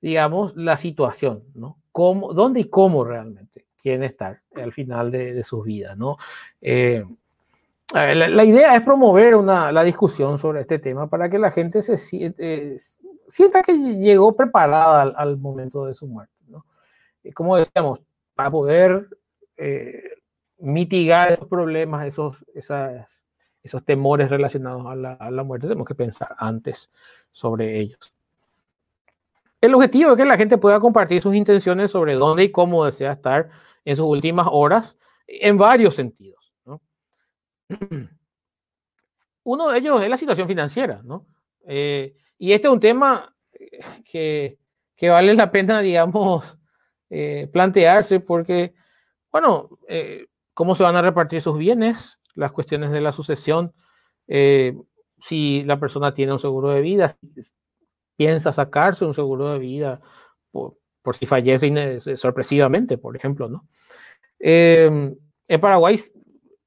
digamos, 0.00 0.54
la 0.56 0.76
situación, 0.76 1.42
¿no? 1.52 1.78
Cómo, 1.90 2.32
¿Dónde 2.32 2.60
y 2.60 2.70
cómo 2.70 3.04
realmente 3.04 3.66
quieren 3.82 4.04
estar 4.04 4.40
al 4.54 4.72
final 4.72 5.10
de, 5.10 5.34
de 5.34 5.42
sus 5.42 5.64
vidas, 5.64 5.98
¿no? 5.98 6.16
Eh, 6.60 7.04
la, 7.92 8.44
idea 8.44 8.76
es 8.76 8.82
promover 8.82 9.34
una, 9.34 9.72
la 9.72 9.82
discusión 9.82 10.38
sobre 10.38 10.60
este 10.60 10.78
tema 10.78 11.08
para 11.08 11.28
que 11.28 11.40
la 11.40 11.50
gente 11.50 11.82
se 11.82 11.96
siente, 11.96 12.76
sienta 13.28 13.62
que 13.62 13.72
llegó 13.72 14.36
preparada 14.36 15.02
al, 15.02 15.36
momento 15.38 15.86
de 15.86 15.94
su 15.94 16.06
muerte. 16.06 16.32
¿no? 16.46 16.64
como 17.34 17.56
decíamos, 17.56 18.00
para 18.34 18.50
poder 18.50 19.08
mitigar 20.64 21.32
esos 21.32 21.46
problemas, 21.46 22.06
esos, 22.06 22.44
esas, 22.54 23.06
esos 23.62 23.84
temores 23.84 24.30
relacionados 24.30 24.86
a 24.86 24.94
la, 24.94 25.12
a 25.12 25.30
la, 25.30 25.42
muerte, 25.44 25.66
tenemos 25.66 25.86
que 25.86 25.94
pensar 25.94 26.34
antes 26.38 26.90
sobre 27.30 27.78
ellos. 27.78 28.14
El 29.60 29.74
objetivo 29.74 30.12
es 30.12 30.16
que 30.16 30.24
la 30.24 30.36
gente 30.36 30.58
pueda 30.58 30.80
compartir 30.80 31.22
sus 31.22 31.34
intenciones 31.34 31.90
sobre 31.90 32.14
dónde 32.14 32.44
y 32.44 32.50
cómo 32.50 32.84
desea 32.84 33.12
estar 33.12 33.48
en 33.84 33.96
sus 33.96 34.06
últimas 34.06 34.48
horas, 34.50 34.98
en 35.26 35.56
varios 35.56 35.94
sentidos. 35.94 36.52
¿no? 36.64 36.80
Uno 39.44 39.68
de 39.68 39.78
ellos 39.78 40.02
es 40.02 40.08
la 40.08 40.16
situación 40.16 40.48
financiera, 40.48 41.02
¿no? 41.04 41.26
Eh, 41.66 42.16
y 42.38 42.52
este 42.52 42.68
es 42.68 42.72
un 42.72 42.80
tema 42.80 43.34
que, 44.04 44.58
que 44.96 45.08
vale 45.08 45.34
la 45.34 45.50
pena, 45.50 45.80
digamos, 45.82 46.44
eh, 47.10 47.48
plantearse 47.52 48.20
porque, 48.20 48.74
bueno, 49.30 49.78
eh, 49.88 50.26
cómo 50.54 50.74
se 50.74 50.82
van 50.82 50.96
a 50.96 51.02
repartir 51.02 51.42
sus 51.42 51.58
bienes, 51.58 52.18
las 52.34 52.52
cuestiones 52.52 52.90
de 52.90 53.00
la 53.00 53.12
sucesión, 53.12 53.72
eh, 54.28 54.76
si 55.20 55.62
la 55.64 55.78
persona 55.78 56.14
tiene 56.14 56.32
un 56.32 56.40
seguro 56.40 56.70
de 56.70 56.80
vida, 56.80 57.16
piensa 58.16 58.52
sacarse 58.52 59.04
un 59.04 59.14
seguro 59.14 59.52
de 59.52 59.58
vida 59.58 60.00
por, 60.50 60.76
por 61.02 61.16
si 61.16 61.26
fallece 61.26 62.00
sorpresivamente, 62.16 62.98
por 62.98 63.16
ejemplo, 63.16 63.48
¿no? 63.48 63.66
en 64.46 65.60
Paraguay, 65.60 66.00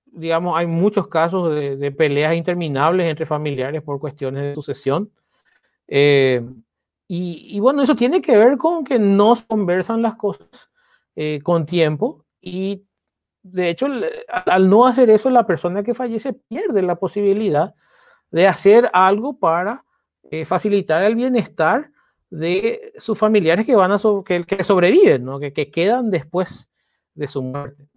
digamos, 0.05 0.57
hay 0.57 0.65
muchos 0.65 1.07
casos 1.07 1.53
de, 1.53 1.77
de, 1.77 1.91
peleas 1.91 2.35
interminables 2.35 3.07
entre 3.07 3.27
familiares 3.27 3.83
por 3.83 3.99
cuestiones 3.99 4.43
de 4.43 4.55
sucesión. 4.55 5.11
Eh, 5.87 6.41
y, 7.09 7.59
bueno, 7.61 7.83
eso 7.83 7.95
tiene 7.95 8.21
que 8.21 8.35
ver 8.35 8.57
con 8.57 8.83
que 8.83 8.99
no 8.99 9.37
conversan 9.47 10.01
las 10.01 10.15
cosas 10.15 10.69
eh, 11.15 11.39
con 11.41 11.65
tiempo 11.65 12.25
y 12.41 12.83
de 13.51 13.69
hecho 13.69 13.87
al 14.27 14.69
no 14.69 14.85
hacer 14.85 15.09
eso 15.09 15.29
la 15.29 15.45
persona 15.45 15.83
que 15.83 15.93
fallece 15.93 16.33
pierde 16.33 16.81
la 16.81 16.95
posibilidad 16.95 17.73
de 18.31 18.47
hacer 18.47 18.89
algo 18.93 19.37
para 19.37 19.83
eh, 20.29 20.45
facilitar 20.45 21.03
el 21.03 21.15
bienestar 21.15 21.91
de 22.29 22.93
sus 22.97 23.17
familiares 23.17 23.65
que 23.65 23.75
van 23.75 23.91
a 23.91 23.99
que, 24.25 24.63
sobreviven, 24.63 25.23
¿no? 25.23 25.39
que, 25.39 25.53
que 25.53 25.71
quedan 25.71 26.11
después 26.11 26.69
de 27.13 27.27
su 27.27 27.41
muerte. 27.41 27.87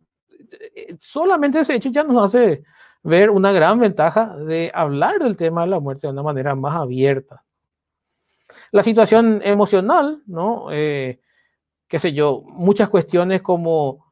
Solamente 1.01 1.61
ese 1.61 1.75
hecho 1.75 1.91
ya 1.91 2.05
nos 2.05 2.25
hace 2.25 2.63
ver 3.03 3.31
una 3.31 3.53
gran 3.53 3.79
ventaja 3.79 4.37
de 4.37 4.71
hablar 4.75 5.19
del 5.19 5.37
tema 5.37 5.63
de 5.63 5.69
la 5.69 5.81
muerte 5.81 6.07
de 6.07 6.13
una 6.13 6.23
manera 6.23 6.55
más 6.55 6.77
abierta. 6.77 7.45
La 8.73 8.83
situación 8.83 9.41
emocional, 9.45 10.23
¿no? 10.27 10.69
Eh, 10.71 11.21
qué 11.89 11.99
sé 11.99 12.13
yo, 12.13 12.43
muchas 12.45 12.89
cuestiones 12.89 13.43
como, 13.43 14.10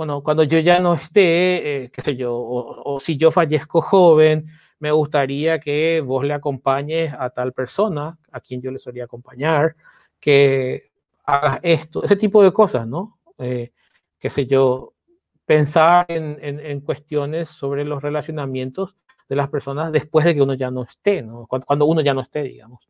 bueno, 0.00 0.22
cuando 0.22 0.44
yo 0.44 0.58
ya 0.60 0.80
no 0.80 0.94
esté, 0.94 1.84
eh, 1.84 1.90
qué 1.90 2.00
sé 2.00 2.16
yo, 2.16 2.34
o, 2.34 2.94
o, 2.94 3.00
si 3.00 3.18
yo 3.18 3.30
fallezco 3.30 3.82
joven, 3.82 4.46
me 4.78 4.90
gustaría 4.92 5.60
que 5.60 6.00
vos 6.00 6.24
le 6.24 6.32
acompañes 6.32 7.12
a 7.12 7.28
tal 7.28 7.52
persona 7.52 8.18
a 8.32 8.40
quien 8.40 8.62
yo 8.62 8.70
le 8.70 8.78
solía 8.78 9.04
acompañar, 9.04 9.76
que 10.18 10.90
hagas 11.26 11.60
esto, 11.62 12.02
ese 12.02 12.16
tipo 12.16 12.42
de 12.42 12.50
cosas, 12.50 12.86
¿no? 12.86 13.18
Eh, 13.36 13.72
qué 14.18 14.30
sé 14.30 14.46
yo, 14.46 14.94
pensar 15.44 16.06
en, 16.08 16.38
en, 16.40 16.60
en, 16.60 16.80
cuestiones 16.80 17.50
sobre 17.50 17.84
los 17.84 18.02
relacionamientos 18.02 18.96
de 19.28 19.36
las 19.36 19.50
personas 19.50 19.92
después 19.92 20.24
de 20.24 20.34
que 20.34 20.40
uno 20.40 20.54
ya 20.54 20.70
no 20.70 20.84
esté, 20.84 21.20
¿no? 21.20 21.46
Cuando, 21.46 21.66
cuando 21.66 21.84
uno 21.84 22.00
ya 22.00 22.14
no 22.14 22.22
esté, 22.22 22.42
digamos. 22.44 22.88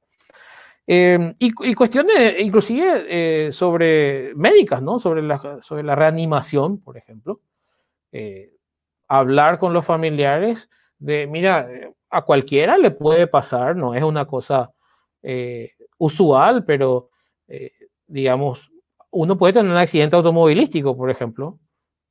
Eh, 0.87 1.35
y, 1.39 1.53
y, 1.71 1.75
cuestiones 1.75 2.35
inclusive 2.41 3.07
eh, 3.09 3.53
sobre 3.53 4.35
médicas, 4.35 4.83
¿no? 4.83 4.99
Sobre 4.99 5.23
la, 5.23 5.61
sobre 5.63 5.83
la 5.83 5.95
reanimación, 5.95 6.81
por 6.81 6.97
ejemplo. 6.97 7.41
Eh, 8.13 8.53
hablar 9.07 9.59
con 9.59 9.73
los 9.73 9.87
familiares 9.87 10.69
de, 10.99 11.27
mira, 11.27 11.69
a 12.11 12.23
cualquiera 12.23 12.77
le 12.77 12.91
puede 12.91 13.27
pasar, 13.27 13.77
no 13.77 13.95
es 13.95 14.03
una 14.03 14.25
cosa 14.25 14.73
eh, 15.23 15.73
usual, 15.99 16.65
pero 16.65 17.11
digamos, 18.07 18.71
uno 19.11 19.37
puede 19.37 19.55
tener 19.55 19.71
un 19.71 19.77
accidente 19.77 20.15
automovilístico, 20.15 20.97
por 20.97 21.11
ejemplo, 21.11 21.59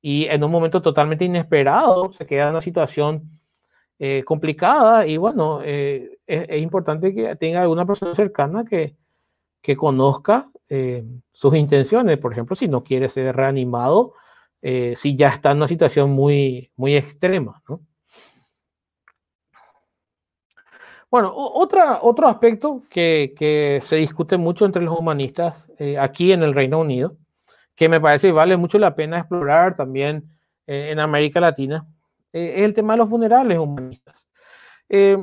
y 0.02 0.26
en 0.26 0.44
un 0.44 0.52
momento 0.52 0.82
totalmente 0.82 1.26
inesperado 1.26 2.12
se 2.12 2.26
queda 2.26 2.44
en 2.44 2.50
una 2.50 2.62
situación 2.62 3.39
eh, 4.00 4.24
complicada 4.24 5.06
y 5.06 5.18
bueno, 5.18 5.60
eh, 5.62 6.20
es, 6.26 6.46
es, 6.48 6.62
importante 6.62 7.14
que 7.14 7.36
tenga 7.36 7.62
alguna 7.62 7.86
persona 7.86 8.16
cercana 8.16 8.64
que, 8.64 8.96
que 9.62 9.76
conozca 9.76 10.50
eh, 10.70 11.04
sus 11.34 11.54
intenciones, 11.56 12.18
por 12.18 12.32
ejemplo, 12.32 12.56
si 12.56 12.70
no 12.70 12.84
quiere 12.84 13.10
ser 13.10 13.36
reanimado, 13.36 14.14
eh, 14.62 14.94
si 14.96 15.18
ya 15.18 15.30
está 15.30 15.52
en 15.52 15.58
una 15.58 15.68
situación 15.68 16.12
muy, 16.12 16.72
muy 16.78 16.96
extrema. 16.96 17.62
¿no? 17.68 17.82
Bueno, 21.12 21.34
otra, 21.36 22.00
otro 22.02 22.28
aspecto 22.28 22.84
que, 22.90 23.34
que, 23.36 23.82
se 23.84 23.98
discute 23.98 24.38
mucho 24.38 24.66
entre 24.66 24.82
los 24.82 24.98
humanistas 24.98 25.70
aquí 26.00 26.32
en 26.32 26.44
el 26.44 26.54
Reino 26.54 26.80
Unido, 26.80 27.18
que 27.76 27.90
me 27.90 28.00
parece 28.00 28.32
vale 28.32 28.56
mucho 28.56 28.78
la 28.78 28.96
pena 28.96 29.18
explorar 29.20 29.76
también 29.76 30.30
en 30.68 31.00
América 31.00 31.40
Latina, 31.40 31.86
eh, 32.34 32.54
es 32.58 32.64
el 32.64 32.74
tema 32.74 32.94
de 32.94 32.98
los 32.98 33.10
funerales 33.10 33.58
humanistas. 33.58 34.28
Eh, 34.90 35.18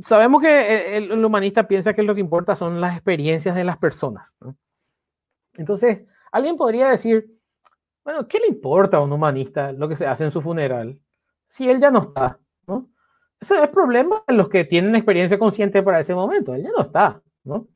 sabemos 0.00 0.42
que 0.42 0.96
el, 0.96 1.12
el, 1.12 1.24
humanista 1.24 1.66
piensa 1.66 1.94
que 1.94 2.02
lo 2.02 2.14
que 2.14 2.20
importa 2.20 2.56
son 2.56 2.80
las 2.80 2.94
experiencias 2.94 3.54
de 3.54 3.64
las 3.64 3.78
personas. 3.78 4.28
¿no? 4.40 4.56
Entonces, 5.54 6.06
alguien 6.30 6.56
podría 6.56 6.88
decir, 6.88 7.30
bueno, 8.04 8.26
¿qué 8.26 8.40
le 8.40 8.48
importa 8.48 8.96
a 8.96 9.00
un 9.00 9.12
humanista 9.12 9.72
lo 9.72 9.88
que 9.88 9.96
se 9.96 10.06
hace 10.06 10.24
en 10.24 10.30
su 10.30 10.40
funeral 10.40 10.98
si 11.50 11.68
él 11.68 11.80
ya 11.80 11.90
no 11.90 12.00
está? 12.00 12.38
¿no? 12.66 12.90
Ese 13.40 13.56
es 13.56 13.62
el 13.62 13.70
problema 13.70 14.22
de 14.26 14.34
los 14.34 14.48
que 14.48 14.64
tienen 14.64 14.96
experiencia 14.96 15.38
consciente 15.38 15.82
para 15.82 16.00
ese 16.00 16.14
momento. 16.14 16.54
Él 16.54 16.62
ya 16.62 16.70
no 16.70 16.82
está. 16.82 17.20
¿no? 17.44 17.68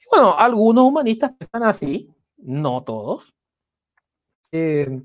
Y 0.00 0.04
bueno, 0.10 0.36
algunos 0.36 0.84
humanistas 0.84 1.32
piensan 1.36 1.62
así, 1.62 2.10
no 2.36 2.82
todos. 2.84 3.34
Eh, 4.52 5.02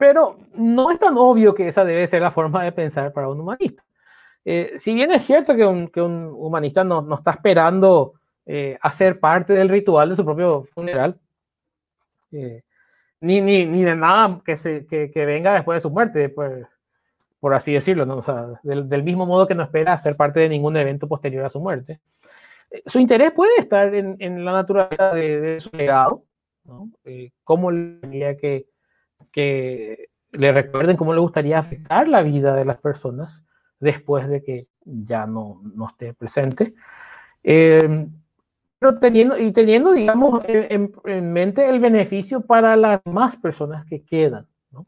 pero 0.00 0.38
no 0.54 0.90
es 0.90 0.98
tan 0.98 1.18
obvio 1.18 1.54
que 1.54 1.68
esa 1.68 1.84
debe 1.84 2.06
ser 2.06 2.22
la 2.22 2.30
forma 2.30 2.64
de 2.64 2.72
pensar 2.72 3.12
para 3.12 3.28
un 3.28 3.38
humanista. 3.38 3.84
Eh, 4.46 4.72
si 4.78 4.94
bien 4.94 5.10
es 5.10 5.26
cierto 5.26 5.54
que 5.54 5.66
un, 5.66 5.88
que 5.88 6.00
un 6.00 6.32
humanista 6.34 6.82
no, 6.82 7.02
no, 7.02 7.16
está 7.16 7.32
esperando 7.32 8.14
eh, 8.46 8.78
hacer 8.80 9.20
parte 9.20 9.52
del 9.52 9.68
ritual 9.68 10.08
de 10.08 10.16
su 10.16 10.24
propio 10.24 10.64
funeral, 10.74 11.20
eh, 12.32 12.62
ni, 13.20 13.42
ni, 13.42 13.66
ni, 13.66 13.82
de 13.82 13.94
nada 13.94 14.40
que, 14.42 14.56
se, 14.56 14.86
que, 14.86 15.10
que, 15.10 15.26
venga 15.26 15.52
después 15.52 15.76
de 15.76 15.80
su 15.82 15.90
muerte, 15.90 16.30
por, 16.30 16.66
por 17.38 17.52
así 17.52 17.74
decirlo, 17.74 18.06
¿no? 18.06 18.16
o 18.16 18.22
sea, 18.22 18.46
del, 18.62 18.88
del, 18.88 19.02
mismo 19.02 19.26
modo 19.26 19.46
que 19.46 19.54
no 19.54 19.64
espera 19.64 19.98
ser 19.98 20.16
parte 20.16 20.40
de 20.40 20.48
ningún 20.48 20.78
evento 20.78 21.08
posterior 21.08 21.44
a 21.44 21.50
su 21.50 21.60
muerte. 21.60 22.00
Su 22.86 23.00
interés 23.00 23.32
puede 23.32 23.52
estar 23.58 23.94
en, 23.94 24.16
en 24.18 24.46
la 24.46 24.52
naturaleza 24.52 25.12
de, 25.12 25.60
su 25.60 25.68
legado, 25.76 26.22
¿no? 26.64 26.88
Cómo 27.44 27.70
le 27.70 28.38
que 28.38 28.69
que 29.32 30.08
le 30.32 30.52
recuerden 30.52 30.96
cómo 30.96 31.14
le 31.14 31.20
gustaría 31.20 31.58
afectar 31.58 32.08
la 32.08 32.22
vida 32.22 32.54
de 32.54 32.64
las 32.64 32.78
personas 32.78 33.42
después 33.78 34.28
de 34.28 34.42
que 34.42 34.68
ya 34.84 35.26
no, 35.26 35.60
no 35.74 35.86
esté 35.86 36.14
presente. 36.14 36.74
Eh, 37.42 38.06
pero 38.80 38.98
teniendo, 38.98 39.36
y 39.36 39.52
teniendo, 39.52 39.92
digamos, 39.92 40.42
en, 40.46 41.32
mente 41.32 41.68
el 41.68 41.80
beneficio 41.80 42.40
para 42.40 42.76
las 42.76 43.00
más 43.04 43.36
personas 43.36 43.84
que 43.84 44.02
quedan. 44.02 44.48
¿no? 44.70 44.86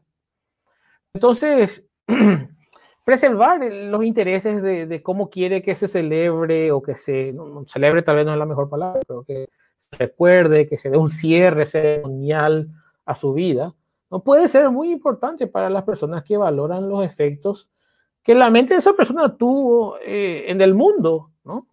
Entonces, 1.13 1.83
preservar 3.05 3.63
los 3.63 4.03
intereses 4.03 4.63
de, 4.63 4.87
de, 4.87 5.03
cómo 5.03 5.29
quiere 5.29 5.61
que 5.61 5.75
se 5.75 5.87
celebre 5.87 6.71
o 6.71 6.81
que 6.81 6.95
se 6.95 7.33
no, 7.33 7.65
celebre, 7.67 8.01
tal 8.01 8.15
vez 8.15 8.25
no 8.25 8.33
es 8.33 8.39
la 8.39 8.47
mejor 8.47 8.67
palabra, 8.67 8.99
pero 9.07 9.23
que 9.23 9.47
se 9.77 9.95
recuerde, 9.95 10.67
que 10.67 10.77
se 10.77 10.89
dé 10.89 10.97
un 10.97 11.11
cierre 11.11 11.67
ceremonial 11.67 12.69
a 13.05 13.13
su 13.13 13.33
vida, 13.33 13.75
no 14.13 14.23
puede 14.23 14.47
ser 14.47 14.69
muy 14.69 14.91
importante 14.91 15.47
para 15.47 15.71
las 15.71 15.81
personas 15.81 16.23
que 16.23 16.37
valoran 16.37 16.87
los 16.87 17.03
efectos 17.03 17.67
que 18.21 18.35
la 18.35 18.51
mente 18.51 18.75
de 18.75 18.79
esa 18.79 18.93
persona 18.93 19.35
tuvo 19.35 19.97
eh, 20.05 20.45
en 20.49 20.61
el 20.61 20.75
mundo, 20.75 21.31
¿no? 21.43 21.65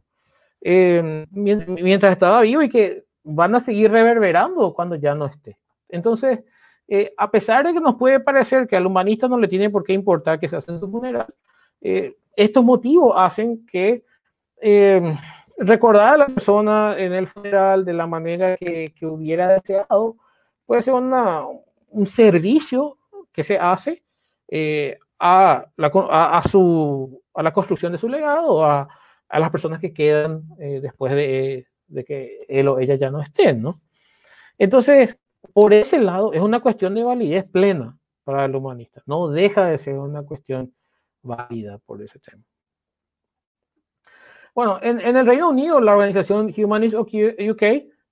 Eh, 0.63 1.27
mientras 1.33 2.13
estaba 2.13 2.41
vivo 2.41 2.63
y 2.63 2.71
que 2.71 3.05
van 3.23 3.55
a 3.55 3.61
seguir 3.61 3.91
reverberando 3.91 4.73
cuando 4.73 4.97
ya 4.97 5.15
no 5.15 5.27
esté. 5.27 5.59
Entonces, 5.91 6.41
eh, 6.89 7.13
a 7.19 7.31
pesar 7.31 7.67
de 7.67 7.75
que 7.75 7.81
nos 7.81 7.97
puede 7.97 8.21
parecer 8.21 8.67
que 8.67 8.77
al 8.77 8.87
humanista 8.87 9.29
no 9.29 9.37
le 9.37 9.47
tiene 9.47 9.69
por 9.69 9.85
qué 9.85 9.93
importar 9.93 10.41
que 10.41 10.49
se 10.49 10.57
hace 10.57 10.79
su 10.79 10.91
funeral, 10.91 11.27
eh, 11.83 12.17
estos 12.35 12.65
motivos 12.65 13.13
hacen 13.19 13.67
que 13.67 14.03
recordar 15.59 16.15
a 16.15 16.17
la 16.17 16.27
persona 16.27 16.95
en 16.97 17.13
el 17.13 17.29
funeral 17.29 17.85
de 17.85 17.93
la 17.93 18.07
manera 18.07 18.57
que, 18.57 18.95
que 18.99 19.05
hubiera 19.05 19.47
deseado 19.49 20.17
puede 20.65 20.83
ser 20.83 20.95
una, 20.95 21.45
un 21.91 22.07
servicio 22.07 22.99
que 23.33 23.43
se 23.43 23.59
hace 23.59 24.03
a 25.21 25.67
la, 25.77 25.91
a, 26.11 26.43
su, 26.49 27.23
a 27.35 27.43
la 27.43 27.53
construcción 27.53 27.93
de 27.93 27.99
su 27.99 28.09
legado, 28.09 28.65
a, 28.65 28.89
a 29.29 29.39
las 29.39 29.51
personas 29.51 29.81
que 29.81 29.93
quedan 29.93 30.43
eh, 30.59 30.81
después 30.81 31.13
de, 31.13 31.67
de, 31.87 32.05
que 32.05 32.45
él 32.49 32.69
o 32.69 32.79
ella 32.79 32.97
ya 32.97 33.11
no 33.11 33.21
estén, 33.21 33.63
¿no? 33.63 33.81
Entonces, 34.59 35.19
por 35.53 35.73
ese 35.73 36.01
lado, 36.01 36.33
es 36.33 36.41
una 36.41 36.61
cuestión 36.61 36.95
de 36.95 37.05
validez 37.05 37.45
plena 37.45 37.97
para 38.25 38.45
el 38.45 38.55
humanista. 38.55 39.03
No 39.07 39.29
deja 39.29 39.67
de 39.67 39.79
ser 39.79 39.95
una 39.95 40.23
cuestión 40.23 40.75
válida 41.23 41.79
por 41.79 42.03
ese 42.03 42.19
tema. 42.19 42.43
Bueno, 44.55 44.79
en, 44.83 45.01
el 45.01 45.27
Reino 45.27 45.51
Unido, 45.51 45.81
la 45.81 45.93
organización 45.93 46.53
Humanist 46.57 46.95
UK 46.95 47.63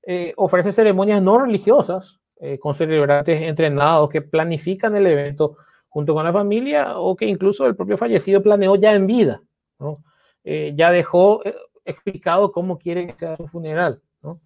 eh, 0.07 0.33
ofrece 0.37 0.73
ceremonias 0.73 1.21
no 1.21 1.39
religiosas 1.39 2.21
eh, 2.41 2.59
con 2.59 2.75
celebrantes 2.75 3.43
entrenados 3.43 4.09
que 4.11 4.23
planifican 4.23 4.97
el 4.97 5.07
evento 5.07 5.57
junto 5.89 6.15
con 6.15 6.25
la 6.25 6.33
familia 6.33 6.99
o 6.99 7.17
que 7.17 7.27
incluso 7.27 7.67
el 7.67 7.77
propio 7.77 7.97
fallecido 7.97 8.43
planeó 8.43 8.77
ya 8.77 8.95
en 8.95 9.07
vida. 9.07 9.43
¿no? 9.79 10.03
eh, 10.51 10.73
ya 10.75 10.91
dejó 10.91 11.45
eh, 11.45 11.55
explicado 11.85 12.53
cómo 12.53 12.79
quiere 12.79 13.07
que 13.07 13.13
sea 13.19 13.37
su 13.37 13.47
funeral. 13.49 14.01
¿no? 14.23 14.41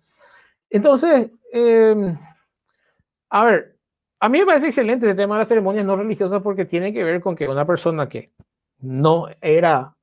Entonces, 0.68 1.30
eh, 1.52 2.16
a 3.30 3.44
ver, 3.44 3.76
a 4.18 4.28
mí 4.28 4.40
me 4.40 4.46
parece 4.46 4.66
excelente 4.66 5.08
el 5.08 5.16
tema 5.16 5.36
de 5.36 5.40
las 5.40 5.48
ceremonias 5.48 5.86
no 5.86 5.94
religiosas 5.94 6.42
porque 6.42 6.64
tiene 6.64 6.92
que 6.92 7.04
ver 7.04 7.20
con 7.20 7.36
que 7.36 7.48
una 7.48 7.64
persona 7.64 8.08
que 8.08 8.32
no 8.80 9.28
era 9.40 9.94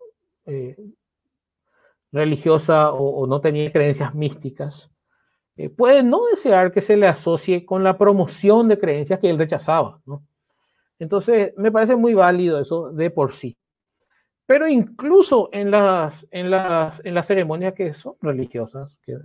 religiosa 2.14 2.92
o, 2.92 3.28
no 3.28 3.42
tenía 3.42 3.72
creencias 3.72 4.16
místicas, 4.16 4.90
eh, 5.60 5.68
puede 5.68 6.04
no 6.04 6.22
desear 6.28 6.72
que 6.72 6.80
se 6.80 6.96
le 6.96 7.06
asocie 7.06 7.66
con 7.66 7.84
la 7.84 7.98
promoción 7.98 8.70
de 8.70 8.80
creencias 8.80 9.20
que 9.20 9.30
él 9.30 9.38
rechazaba. 9.38 10.00
¿no? 10.06 10.24
Entonces, 11.00 11.52
me 11.58 11.70
parece 11.70 11.98
muy 11.98 12.14
válido 12.14 12.62
eso 12.62 12.92
de 12.92 13.10
por 13.10 13.34
sí. 13.34 13.58
Pero 14.46 14.70
incluso 14.70 15.50
en 15.52 15.70
las, 15.70 16.26
en 16.32 16.50
las, 16.50 17.02
en 17.04 17.14
las 17.14 17.28
ceremonias 17.28 17.74
que 17.74 17.94
son 17.94 18.14
religiosas, 18.22 18.98
que 19.04 19.18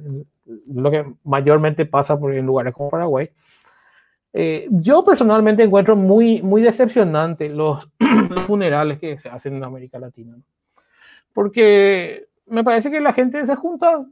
lo 0.74 0.90
que 0.90 1.04
mayormente 1.22 1.86
pasa 1.86 2.18
por 2.18 2.34
en 2.34 2.46
lugares 2.46 2.74
como 2.74 2.90
Paraguay, 2.90 3.30
eh, 4.32 4.66
yo 4.72 5.04
personalmente 5.04 5.62
encuentro 5.62 5.94
muy, 5.94 6.42
muy 6.42 6.62
decepcionante 6.62 7.48
los, 7.48 7.88
los, 8.28 8.42
funerales 8.42 8.98
que 8.98 9.18
se 9.18 9.28
hacen 9.28 9.54
en 9.54 9.62
América 9.62 10.00
Latina. 10.00 10.34
¿no? 10.36 10.42
Porque 11.32 12.26
me 12.46 12.64
parece 12.64 12.90
que 12.90 13.00
la 13.00 13.12
gente 13.12 13.46
se 13.46 13.54
junta 13.54 14.04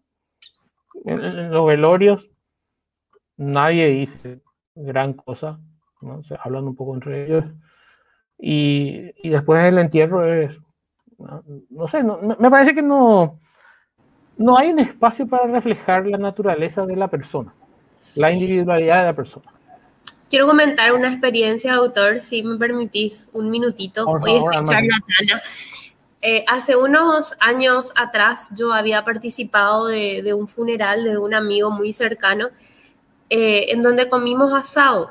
en, 1.04 1.50
los 1.50 1.66
velorios, 1.66 2.30
nadie 3.36 3.88
dice 3.88 4.40
gran 4.74 5.14
cosa, 5.14 5.60
¿no? 6.00 6.22
se 6.24 6.36
hablan 6.42 6.64
un 6.64 6.76
poco 6.76 6.94
entre 6.94 7.26
ellos, 7.26 7.44
y, 8.38 9.12
y 9.22 9.28
después 9.30 9.62
el 9.64 9.78
entierro 9.78 10.26
es 10.26 10.58
no, 11.18 11.44
no 11.70 11.88
sé, 11.88 12.02
no, 12.02 12.18
me 12.38 12.50
parece 12.50 12.74
que 12.74 12.82
no, 12.82 13.40
no 14.36 14.58
hay 14.58 14.70
un 14.70 14.78
espacio 14.78 15.26
para 15.26 15.46
reflejar 15.46 16.06
la 16.06 16.18
naturaleza 16.18 16.84
de 16.86 16.96
la 16.96 17.08
persona, 17.08 17.54
la 18.14 18.32
individualidad 18.32 19.00
de 19.00 19.06
la 19.06 19.16
persona. 19.16 19.46
Quiero 20.28 20.46
comentar 20.46 20.92
una 20.94 21.08
experiencia 21.08 21.72
de 21.72 21.78
autor, 21.78 22.22
si 22.22 22.42
me 22.42 22.56
permitís 22.56 23.28
un 23.34 23.50
minutito. 23.50 24.06
Por 24.06 24.20
Voy 24.20 24.32
a 24.32 24.36
escuchar 24.36 24.82
Natana. 24.82 25.42
Eh, 26.24 26.44
hace 26.46 26.76
unos 26.76 27.34
años 27.40 27.92
atrás 27.96 28.50
yo 28.56 28.72
había 28.72 29.04
participado 29.04 29.88
de, 29.88 30.32
un 30.34 30.46
funeral 30.46 31.02
de 31.02 31.18
un 31.18 31.34
amigo 31.34 31.72
muy 31.72 31.92
cercano 31.92 32.50
eh, 33.28 33.66
en 33.70 33.82
donde 33.82 34.08
comimos 34.08 34.52
asado. 34.52 35.10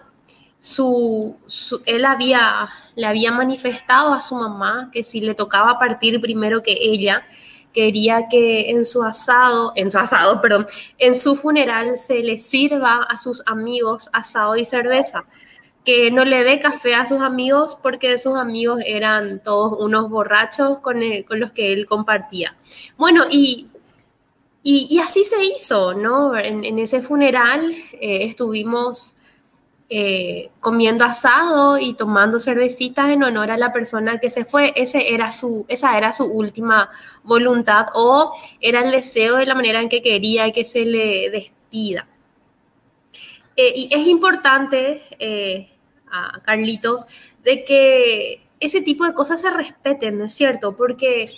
Su, 0.59 1.37
él 1.85 2.05
había, 2.05 2.69
le 2.95 3.07
había 3.07 3.31
manifestado 3.33 4.13
a 4.13 4.21
su 4.21 4.35
mamá 4.35 4.89
que 4.93 5.03
si 5.03 5.19
le 5.19 5.35
tocaba 5.35 5.77
partir 5.77 6.21
primero 6.21 6.63
que 6.63 6.77
ella, 6.79 7.25
quería 7.73 8.27
que 8.29 8.69
en 8.69 8.85
su 8.85 9.03
asado, 9.03 9.73
en 9.75 9.91
su 9.91 9.97
asado, 9.97 10.39
perdón, 10.39 10.65
en 10.97 11.15
su 11.15 11.35
funeral 11.35 11.97
se 11.97 12.21
le 12.21 12.37
sirva 12.37 13.03
a 13.03 13.17
sus 13.17 13.43
amigos 13.47 14.09
asado 14.13 14.55
y 14.55 14.63
cerveza, 14.63 15.25
que 15.83 16.11
no 16.11 16.25
le 16.25 16.43
dé 16.43 16.59
café 16.59 16.93
a 16.93 17.05
sus 17.05 17.21
amigos 17.21 17.77
porque 17.81 18.17
sus 18.17 18.37
amigos 18.37 18.81
eran 18.85 19.41
todos 19.41 19.79
unos 19.79 20.09
borrachos 20.09 20.79
con, 20.79 21.01
con 21.27 21.39
los 21.39 21.51
que 21.51 21.73
él 21.73 21.85
compartía. 21.87 22.55
Bueno, 22.97 23.25
y, 23.29 23.71
y, 24.63 24.99
así 24.99 25.23
se 25.23 25.43
hizo, 25.43 25.95
¿no? 25.95 26.37
En, 26.37 26.77
ese 26.77 27.01
funeral 27.01 27.73
eh, 27.93 28.25
estuvimos 28.25 29.15
eh, 29.89 30.51
comiendo 30.59 31.03
asado 31.03 31.79
y 31.79 31.95
tomando 31.95 32.39
cervecitas 32.39 33.09
en 33.09 33.23
honor 33.23 33.49
a 33.49 33.57
la 33.57 33.73
persona 33.73 34.19
que 34.19 34.29
se 34.29 34.45
fue. 34.45 34.71
Ese 34.75 35.13
era 35.15 35.31
su, 35.31 35.65
esa 35.67 35.97
era 35.97 36.13
su 36.13 36.25
última 36.25 36.91
voluntad 37.23 37.87
o 37.95 38.33
era 38.59 38.81
el 38.81 38.91
deseo 38.91 39.37
de 39.37 39.47
la 39.47 39.55
manera 39.55 39.81
en 39.81 39.89
que 39.89 40.03
quería 40.03 40.51
que 40.51 40.63
se 40.63 40.85
le 40.85 41.31
despida. 41.31 42.07
Eh, 43.55 43.73
y 43.75 43.89
es 43.91 44.07
importante, 44.07 45.01
a 46.11 46.41
Carlitos, 46.41 47.05
de 47.43 47.63
que 47.63 48.47
ese 48.59 48.81
tipo 48.81 49.05
de 49.05 49.13
cosas 49.13 49.41
se 49.41 49.49
respeten, 49.49 50.19
¿no 50.19 50.25
es 50.25 50.33
cierto? 50.33 50.75
Porque 50.75 51.31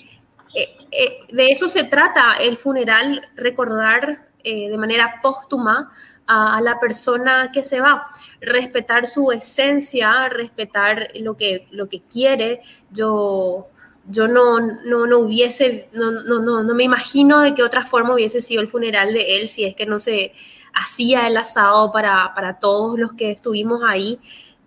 eh, 0.56 1.18
de 1.32 1.52
eso 1.52 1.68
se 1.68 1.84
trata 1.84 2.34
el 2.40 2.58
funeral, 2.58 3.30
recordar 3.36 4.28
de 4.44 4.78
manera 4.78 5.22
póstuma 5.22 5.90
a, 6.28 6.62
la 6.62 6.80
persona 6.80 7.52
que 7.52 7.64
se 7.64 7.82
va, 7.82 8.08
respetar 8.42 9.06
su 9.06 9.32
esencia, 9.32 10.30
respetar 10.30 11.10
lo 11.16 11.36
que, 11.36 11.68
lo 11.72 11.90
que 11.90 12.02
quiere. 12.02 12.62
Yo, 12.92 13.68
yo 14.08 14.28
no, 14.28 14.60
no, 14.60 15.08
no 15.08 15.20
hubiese, 15.20 15.90
no, 15.94 16.12
no, 16.12 16.64
no 16.64 16.76
me 16.76 16.84
imagino 16.84 17.42
de 17.42 17.54
qué 17.54 17.64
otra 17.64 17.86
forma 17.86 18.14
hubiese 18.14 18.42
sido 18.42 18.62
el 18.62 18.68
funeral 18.68 19.14
de 19.14 19.38
él 19.38 19.48
si 19.48 19.66
es 19.66 19.76
que 19.76 19.86
no 19.86 20.00
se 20.00 20.34
hacía 20.74 21.28
el 21.28 21.38
asado 21.38 21.92
para, 21.92 22.34
para 22.34 22.60
todos 22.60 22.98
los 22.98 23.14
que 23.14 23.32
estuvimos 23.32 23.82
ahí. 23.86 24.20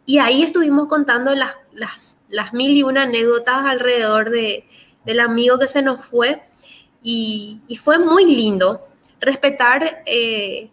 Y 0.07 0.19
ahí 0.19 0.45
estuvimos 0.45 0.87
contando 0.87 1.35
las, 1.35 1.57
las, 1.73 2.21
las 2.29 2.55
mil 2.55 2.77
y 2.77 2.85
una 2.85 3.03
anécdotas 3.03 3.67
alrededor 3.67 4.31
de, 4.31 4.65
del 5.05 5.21
amigo 5.21 5.59
que 5.59 5.67
se 5.67 5.83
nos 5.83 6.05
fue. 6.05 6.43
Y, 7.03 7.61
y 7.67 7.77
fue 7.77 7.99
muy 7.99 8.25
lindo 8.25 8.81
respetar 9.21 10.03
eh, 10.07 10.71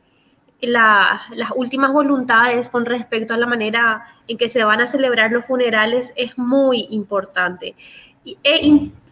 la, 0.62 1.22
las 1.32 1.52
últimas 1.56 1.92
voluntades 1.92 2.70
con 2.70 2.86
respecto 2.86 3.34
a 3.34 3.38
la 3.38 3.48
manera 3.48 4.06
en 4.28 4.38
que 4.38 4.50
se 4.50 4.64
van 4.64 4.82
a 4.82 4.88
celebrar 4.88 5.32
los 5.32 5.46
funerales 5.46 6.14
es 6.16 6.38
muy 6.38 6.88
importante. 6.92 7.76
Y, 8.24 8.38
e, 8.44 8.62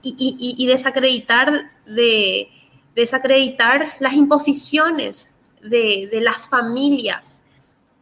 y, 0.04 0.56
y, 0.58 0.66
desacreditar, 0.68 1.72
de, 1.86 2.50
desacreditar 2.96 3.92
las 4.00 4.14
imposiciones 4.14 5.40
de, 5.62 6.10
de, 6.12 6.22
las 6.22 6.48
familias 6.48 7.41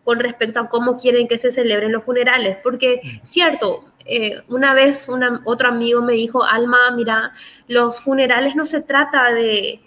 con 0.10 0.19
respecto 0.19 0.60
a 0.60 0.69
cómo 0.69 0.98
quieren 0.98 1.28
que 1.28 1.38
se 1.38 1.52
celebren 1.52 1.91
los 1.91 2.04
funerales. 2.04 2.58
Porque, 2.63 3.00
cierto, 3.22 3.86
eh, 4.06 4.41
una 4.48 4.74
vez 4.74 5.08
una, 5.08 5.39
otro 5.43 5.67
amigo 5.67 6.02
me 6.02 6.13
dijo, 6.13 6.43
Alma, 6.43 6.89
mira, 6.95 7.32
los 7.67 8.00
funerales 8.00 8.56
no 8.56 8.65
se 8.65 8.82
trata 8.82 9.32
de 9.32 9.82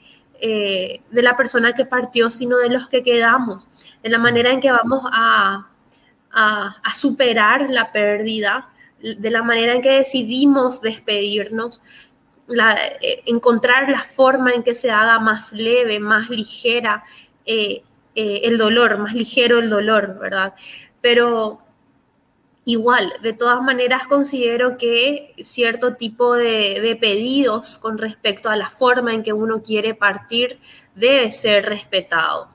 eh, 0.45 1.01
de 1.11 1.23
la 1.23 1.37
persona 1.37 1.73
que 1.73 1.85
partió, 1.85 2.31
sino 2.31 2.59
de 2.59 2.69
los 2.69 2.89
que 2.89 3.03
quedamos, 3.03 3.67
de 4.01 4.11
la 4.11 4.19
manera 4.19 4.53
en 4.53 4.61
que 4.61 4.71
vamos 4.71 5.03
a, 5.13 5.69
a, 6.31 6.95
superar 6.95 7.69
la 7.69 7.91
pérdida, 7.91 8.69
de 9.01 9.31
la 9.31 9.43
manera 9.43 9.75
en 9.75 9.83
que 9.83 9.91
decidimos 9.91 10.81
despedirnos. 10.81 11.83
eh, 13.01 13.23
encontrar 13.27 13.89
la 13.89 14.05
forma 14.05 14.53
en 14.53 14.63
que 14.63 14.75
se 14.75 14.93
haga 14.93 15.19
más 15.19 15.53
leve, 15.53 15.99
más 15.99 16.31
ligera 16.31 17.03
el 18.15 18.59
dolor, 18.59 18.99
más 18.99 19.15
ligero 19.15 19.59
el 19.59 19.71
dolor, 19.71 20.19
¿verdad? 20.19 20.55
Pero 21.01 21.59
igual, 22.65 23.13
de 23.23 23.33
todas 23.33 23.63
maneras 23.63 24.07
considero 24.07 24.77
que 24.77 25.35
cierto 25.39 25.95
tipo 25.95 26.35
de, 26.35 26.81
de 26.81 26.97
pedidos 26.97 27.79
con 27.79 27.99
respecto 27.99 28.49
a 28.51 28.57
la 28.57 28.71
forma 28.71 29.15
en 29.15 29.23
que 29.23 29.33
uno 29.33 29.63
quiere 29.63 29.95
partir 29.95 30.59
debe 30.95 31.31
ser 31.31 31.67
respetado. 31.67 32.49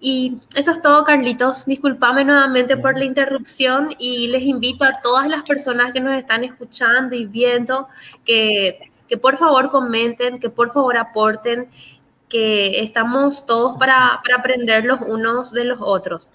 Y 0.00 0.38
eso 0.56 0.70
es 0.70 0.80
todo, 0.80 1.04
Carlitos. 1.04 1.66
Disculpame 1.66 2.24
nuevamente 2.24 2.76
por 2.78 2.98
la 2.98 3.04
interrupción 3.04 3.94
y 3.98 4.28
les 4.28 4.42
invito 4.44 4.84
a 4.84 5.02
todas 5.02 5.28
las 5.28 5.42
personas 5.42 5.92
que 5.92 6.00
nos 6.00 6.16
están 6.16 6.42
escuchando 6.42 7.14
y 7.14 7.26
viendo 7.26 7.86
que, 8.24 8.90
que 9.06 9.18
por 9.18 9.36
favor 9.36 9.70
comenten, 9.70 10.40
que 10.40 10.48
por 10.48 10.72
favor 10.72 10.96
aporten, 10.96 11.68
que 12.30 12.80
estamos 12.80 13.44
todos 13.44 13.76
para, 13.78 14.20
para 14.24 14.36
aprender 14.38 14.84
los 14.84 15.00
unos 15.02 15.52
de 15.52 15.64
los 15.64 15.78
otros. 15.82 16.28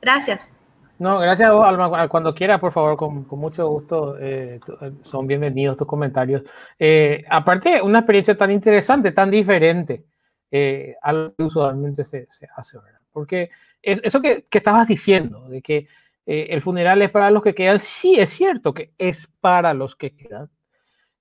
Gracias. 0.00 0.52
No, 0.98 1.18
gracias 1.18 1.48
a 1.48 1.52
vos, 1.52 1.64
Alma. 1.66 2.08
Cuando 2.08 2.34
quieras, 2.34 2.60
por 2.60 2.72
favor, 2.72 2.96
con, 2.96 3.24
con 3.24 3.38
mucho 3.38 3.66
gusto, 3.68 4.18
eh, 4.18 4.60
eh, 4.82 4.92
son 5.02 5.26
bienvenidos 5.26 5.76
tus 5.76 5.86
comentarios. 5.86 6.42
Eh, 6.78 7.24
aparte, 7.28 7.80
una 7.80 8.00
experiencia 8.00 8.36
tan 8.36 8.50
interesante, 8.50 9.10
tan 9.10 9.30
diferente 9.30 10.04
eh, 10.50 10.96
a 11.00 11.12
lo 11.12 11.34
que 11.34 11.44
usualmente 11.44 12.04
se, 12.04 12.26
se 12.28 12.46
hace, 12.54 12.76
¿verdad? 12.78 13.00
Porque 13.12 13.50
eso 13.82 14.20
que, 14.20 14.44
que, 14.50 14.58
estabas 14.58 14.88
diciendo, 14.88 15.48
de 15.48 15.62
que 15.62 15.88
eh, 16.26 16.48
el 16.50 16.60
funeral 16.60 17.00
es 17.02 17.10
para 17.10 17.30
los 17.30 17.42
que 17.42 17.54
quedan, 17.54 17.80
sí 17.80 18.16
es 18.18 18.30
cierto 18.30 18.74
que 18.74 18.92
es 18.98 19.28
para 19.40 19.74
los 19.74 19.96
que 19.96 20.14
quedan, 20.14 20.50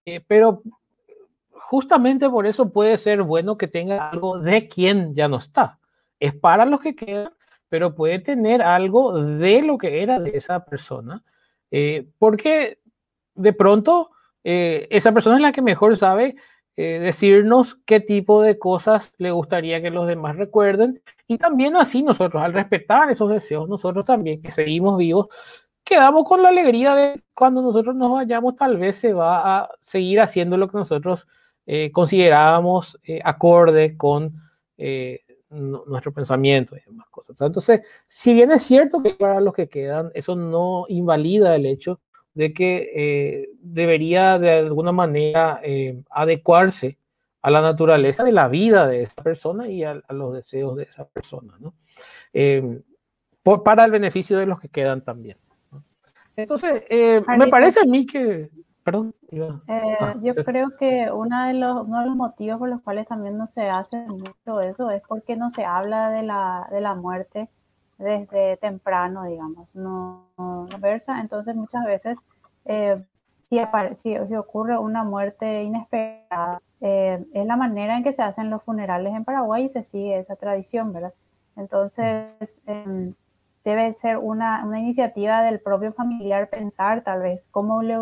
eh, 0.06 0.22
pero 0.28 0.62
justamente 1.60 2.30
por 2.30 2.48
eso 2.48 2.72
puede 2.72 2.98
ser 2.98 3.24
bueno 3.24 3.58
que 3.58 3.68
tenga 3.68 4.10
algo 4.10 4.40
de 4.40 4.68
quien 4.68 5.14
ya 5.16 5.28
no 5.28 5.38
está. 5.38 5.80
Es 6.20 6.34
para 6.34 6.66
los 6.66 6.82
que 6.82 6.96
quedan, 6.96 7.32
pero 7.70 7.96
puede 7.96 8.20
tener 8.20 8.62
algo 8.62 9.14
de 9.24 9.62
lo 9.62 9.78
que 9.78 10.02
era 10.02 10.20
de 10.20 10.32
esa 10.38 10.66
persona, 10.66 11.24
eh, 11.72 12.08
porque 12.18 12.80
de 13.36 13.54
pronto 13.54 14.12
eh, 14.44 14.88
esa 14.90 15.12
persona 15.12 15.36
es 15.36 15.42
la 15.42 15.52
que 15.52 15.62
mejor 15.62 15.96
sabe 15.98 16.36
eh, 16.76 17.00
decirnos 17.00 17.78
qué 17.86 18.00
tipo 18.00 18.42
de 18.42 18.58
cosas 18.58 19.14
le 19.18 19.32
gustaría 19.32 19.82
que 19.82 19.90
los 19.90 20.08
demás 20.08 20.38
recuerden 20.38 21.02
y 21.28 21.38
también 21.38 21.76
así 21.76 22.04
nosotros, 22.04 22.42
al 22.42 22.54
respetar 22.54 23.12
esos 23.12 23.30
deseos, 23.30 23.70
nosotros 23.70 24.06
también 24.06 24.42
que 24.42 24.52
seguimos 24.52 24.98
vivos, 24.98 25.28
quedamos 25.84 26.24
con 26.24 26.42
la 26.42 26.50
alegría 26.50 26.96
de 26.96 27.22
cuando 27.34 27.62
nosotros 27.62 27.96
nos 27.96 28.12
vayamos, 28.12 28.56
tal 28.56 28.78
vez 28.78 28.98
se 28.98 29.14
va 29.14 29.60
a 29.60 29.70
seguir 29.82 30.22
haciendo 30.22 30.58
lo 30.58 30.70
que 30.70 30.78
nosotros 30.78 31.28
eh, 31.72 31.92
considerábamos 31.92 32.98
eh, 33.04 33.20
acorde 33.24 33.96
con 33.96 34.34
eh, 34.76 35.20
nuestro 35.52 36.12
pensamiento 36.12 36.76
y 36.76 36.80
demás 36.80 37.08
cosas. 37.12 37.40
Entonces, 37.42 37.82
si 38.08 38.34
bien 38.34 38.50
es 38.50 38.64
cierto 38.64 39.04
que 39.04 39.12
para 39.12 39.40
los 39.40 39.54
que 39.54 39.70
quedan, 39.70 40.10
eso 40.16 40.36
no 40.36 40.86
invalida 40.88 41.56
el 41.56 41.68
hecho 41.68 42.00
de 42.34 42.54
que 42.54 42.90
eh, 42.96 43.50
debería 43.62 44.40
de 44.40 44.52
alguna 44.52 44.92
manera 44.92 45.62
adecuarse 46.10 46.98
a 47.44 47.52
la 47.52 47.62
naturaleza 47.62 48.24
de 48.24 48.32
la 48.32 48.48
vida 48.48 48.88
de 48.88 49.04
esa 49.04 49.22
persona 49.22 49.70
y 49.70 49.84
a, 49.84 50.02
a 50.08 50.14
los 50.14 50.34
deseos 50.34 50.76
de 50.76 50.84
esa 50.86 51.08
persona, 51.08 51.56
¿no? 51.60 51.76
Por, 53.44 53.62
para 53.62 53.86
el 53.86 53.92
beneficio 53.92 54.40
de 54.40 54.48
los 54.48 54.60
que 54.60 54.70
quedan 54.70 55.04
también. 55.04 55.38
¿no? 55.72 55.84
Entonces, 56.36 56.84
me 57.38 57.48
parece 57.48 57.80
a 57.82 57.86
mí 57.86 58.08
que, 58.08 58.50
perdón. 58.90 59.16
Iba, 59.30 59.62
ah, 59.68 60.16
yo 60.22 60.34
creo 60.36 60.76
que 60.78 61.12
uno 61.12 61.46
de, 61.46 61.54
los, 61.54 61.86
uno 61.86 62.00
de 62.00 62.06
los 62.08 62.16
motivos 62.16 62.58
por 62.58 62.70
los 62.70 62.82
cuales 62.82 63.08
también 63.08 63.38
no 63.38 63.48
se 63.48 63.70
hace 63.70 63.98
mucho 64.08 64.62
eso 64.62 64.90
es 64.90 65.04
porque 65.08 65.36
no 65.36 65.52
se 65.52 65.64
habla 65.64 66.10
de 66.10 66.24
la, 66.24 66.68
de 66.72 66.82
la 66.82 66.96
muerte 66.96 67.50
desde 68.00 68.58
temprano, 68.58 69.26
digamos, 69.26 69.68
no, 69.76 70.26
no 70.38 70.68
versa. 70.80 71.22
Entonces 71.22 71.56
muchas 71.56 71.86
veces 71.86 72.18
eh, 72.66 73.00
si, 73.42 73.60
si, 73.94 74.18
si, 74.28 74.36
ocurre 74.36 74.78
una 74.80 75.04
muerte 75.04 75.64
inesperada, 75.64 76.62
eh, 76.82 77.24
es 77.34 77.46
la 77.46 77.58
manera 77.58 77.96
en 77.96 78.04
que 78.04 78.14
se 78.14 78.24
hacen 78.24 78.50
los 78.50 78.64
funerales 78.64 79.14
en 79.14 79.24
Paraguay 79.24 79.66
y 79.66 79.70
se 79.70 79.84
sigue 79.84 80.18
esa 80.18 80.36
tradición, 80.36 80.94
¿verdad? 80.94 81.14
Entonces, 81.56 82.62
eh, 82.66 83.14
debe 83.64 83.94
ser 83.94 84.18
una, 84.18 84.66
una, 84.66 84.80
iniciativa 84.80 85.44
del 85.44 85.60
propio 85.60 85.94
familiar 85.94 86.50
pensar 86.50 87.04
tal 87.04 87.22
vez 87.22 87.48
cómo 87.52 87.82
le 87.84 87.98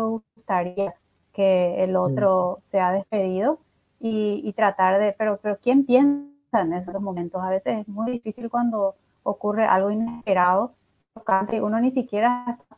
gustaría 0.48 0.94
que 1.32 1.84
el 1.84 1.94
otro 1.96 2.58
sea 2.62 2.92
despedido 2.92 3.58
y, 4.00 4.40
y 4.42 4.52
tratar 4.54 4.98
de, 4.98 5.12
pero, 5.12 5.38
pero 5.42 5.58
¿quién 5.60 5.84
piensa 5.84 6.62
en 6.62 6.72
esos 6.72 7.00
momentos? 7.00 7.42
A 7.42 7.50
veces 7.50 7.80
es 7.80 7.88
muy 7.88 8.12
difícil 8.12 8.48
cuando 8.50 8.96
ocurre 9.22 9.66
algo 9.66 9.90
inesperado, 9.90 10.72
tocante, 11.12 11.60
uno 11.60 11.78
ni 11.80 11.90
siquiera 11.90 12.44
está 12.48 12.76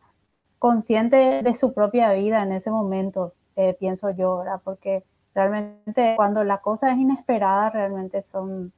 consciente 0.58 1.42
de 1.42 1.54
su 1.54 1.72
propia 1.72 2.12
vida 2.12 2.42
en 2.42 2.52
ese 2.52 2.70
momento, 2.70 3.34
eh, 3.56 3.76
pienso 3.78 4.10
yo, 4.10 4.38
¿verdad? 4.38 4.60
Porque 4.64 5.04
realmente 5.34 6.14
cuando 6.16 6.42
la 6.42 6.58
cosa 6.58 6.90
es 6.90 6.98
inesperada, 6.98 7.70
realmente 7.70 8.20
son, 8.20 8.72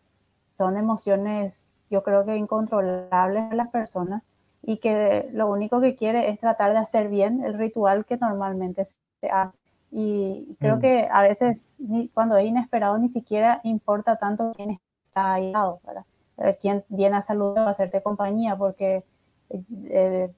son 0.50 0.76
emociones, 0.76 1.70
yo 1.90 2.02
creo 2.02 2.24
que 2.26 2.36
incontrolables 2.36 3.50
de 3.50 3.56
las 3.56 3.68
personas 3.68 4.22
y 4.62 4.78
que 4.78 5.28
lo 5.32 5.48
único 5.48 5.80
que 5.80 5.96
quiere 5.96 6.30
es 6.30 6.38
tratar 6.38 6.72
de 6.72 6.78
hacer 6.78 7.08
bien 7.08 7.44
el 7.44 7.54
ritual 7.54 8.04
que 8.04 8.16
normalmente 8.16 8.84
se 8.84 9.30
hace. 9.30 9.58
Y 9.90 10.56
creo 10.60 10.76
mm. 10.76 10.80
que 10.80 11.08
a 11.10 11.22
veces 11.22 11.80
cuando 12.14 12.36
es 12.36 12.46
inesperado 12.46 12.96
ni 12.98 13.08
siquiera 13.08 13.60
importa 13.64 14.16
tanto 14.16 14.52
quién 14.56 14.80
está 15.06 15.34
ahí, 15.34 15.52
¿verdad? 15.84 16.04
Eh, 16.38 16.56
quién 16.60 16.84
viene 16.88 17.16
a 17.16 17.22
saludar 17.22 17.66
o 17.66 17.68
a 17.68 17.70
hacerte 17.72 18.02
compañía, 18.02 18.56
porque 18.56 19.04
eh, 19.50 20.30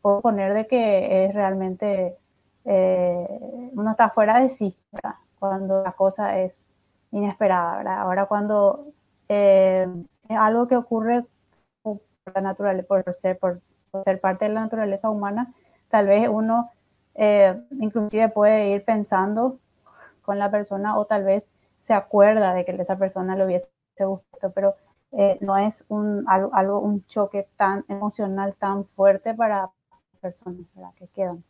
puedo 0.00 0.20
poner 0.20 0.54
de 0.54 0.66
que 0.66 1.24
es 1.24 1.34
realmente 1.34 2.16
eh, 2.64 3.70
uno 3.72 3.90
está 3.90 4.10
fuera 4.10 4.40
de 4.40 4.48
sí, 4.48 4.76
¿verdad? 4.92 5.16
Cuando 5.38 5.82
la 5.82 5.92
cosa 5.92 6.38
es 6.40 6.64
inesperada, 7.12 7.78
¿verdad? 7.78 8.00
Ahora 8.00 8.26
cuando 8.26 8.86
eh, 9.28 9.88
es 10.28 10.36
algo 10.36 10.68
que 10.68 10.76
ocurre 10.76 11.24
la 12.34 12.40
naturaleza, 12.40 12.86
por 12.86 13.14
ser, 13.14 13.38
por, 13.38 13.60
ser 14.04 14.20
parte 14.20 14.46
de 14.46 14.52
la 14.52 14.60
naturaleza 14.60 15.10
humana, 15.10 15.52
tal 15.88 16.06
vez 16.06 16.28
uno 16.28 16.70
eh, 17.14 17.60
inclusive 17.80 18.28
puede 18.28 18.70
ir 18.70 18.84
pensando 18.84 19.58
con 20.22 20.38
la 20.38 20.50
persona 20.50 20.96
o 20.96 21.06
tal 21.06 21.24
vez 21.24 21.50
se 21.78 21.94
acuerda 21.94 22.54
de 22.54 22.64
que 22.64 22.72
esa 22.72 22.96
persona 22.96 23.36
le 23.36 23.46
hubiese 23.46 23.70
gustado, 23.98 24.52
pero 24.54 24.74
eh, 25.12 25.38
no 25.40 25.58
es 25.58 25.84
un, 25.88 26.24
algo, 26.28 26.80
un 26.80 27.04
choque 27.06 27.48
tan 27.56 27.84
emocional, 27.88 28.54
tan 28.54 28.84
fuerte 28.84 29.34
para 29.34 29.70
personas 30.20 30.62
¿verdad? 30.74 30.90
que 30.96 31.08
quedan. 31.08 31.42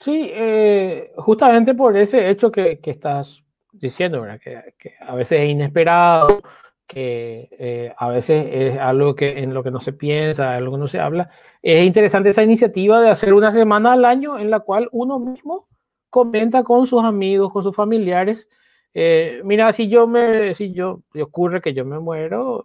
Sí, 0.00 0.28
eh, 0.32 1.12
justamente 1.16 1.74
por 1.74 1.96
ese 1.96 2.28
hecho 2.28 2.50
que, 2.50 2.80
estás 2.82 3.42
diciendo. 3.72 4.24
Que, 4.42 4.74
que, 4.78 4.94
a 5.00 5.14
veces 5.14 5.40
es 5.40 5.50
inesperado, 5.50 6.42
que 6.86 7.48
eh, 7.58 7.92
a 7.96 8.08
veces 8.08 8.46
es 8.50 8.78
algo 8.78 9.14
que 9.16 9.40
en 9.40 9.54
lo 9.54 9.62
que 9.62 9.70
no 9.70 9.80
se 9.80 9.92
piensa, 9.92 10.54
algo 10.54 10.72
que 10.72 10.78
no 10.78 10.88
se 10.88 11.00
habla. 11.00 11.30
Es 11.62 11.84
interesante 11.84 12.30
esa 12.30 12.42
iniciativa 12.42 13.00
de 13.00 13.10
hacer 13.10 13.34
una 13.34 13.52
semana 13.52 13.92
al 13.94 14.04
año 14.04 14.38
en 14.38 14.50
la 14.50 14.60
cual 14.60 14.88
uno 14.92 15.18
mismo 15.18 15.68
comenta 16.10 16.62
con 16.64 16.86
sus 16.86 17.02
amigos, 17.04 17.52
con 17.52 17.64
sus 17.64 17.74
familiares. 17.74 18.48
Eh, 18.94 19.40
mira, 19.44 19.72
si 19.72 19.88
yo 19.88 20.06
me, 20.06 20.54
si 20.54 20.72
yo, 20.72 21.02
si 21.12 21.20
ocurre 21.20 21.60
que 21.60 21.74
yo 21.74 21.84
me 21.84 21.98
muero, 21.98 22.64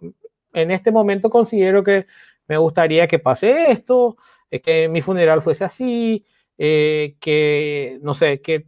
en 0.52 0.70
este 0.70 0.92
momento 0.92 1.30
considero 1.30 1.82
que 1.84 2.06
me 2.48 2.56
gustaría 2.58 3.08
que 3.08 3.18
pase 3.18 3.70
esto, 3.72 4.16
eh, 4.50 4.60
que 4.60 4.88
mi 4.88 5.02
funeral 5.02 5.42
fuese 5.42 5.64
así, 5.64 6.24
que, 6.56 7.98
no 8.02 8.14
sé, 8.14 8.40
que, 8.40 8.66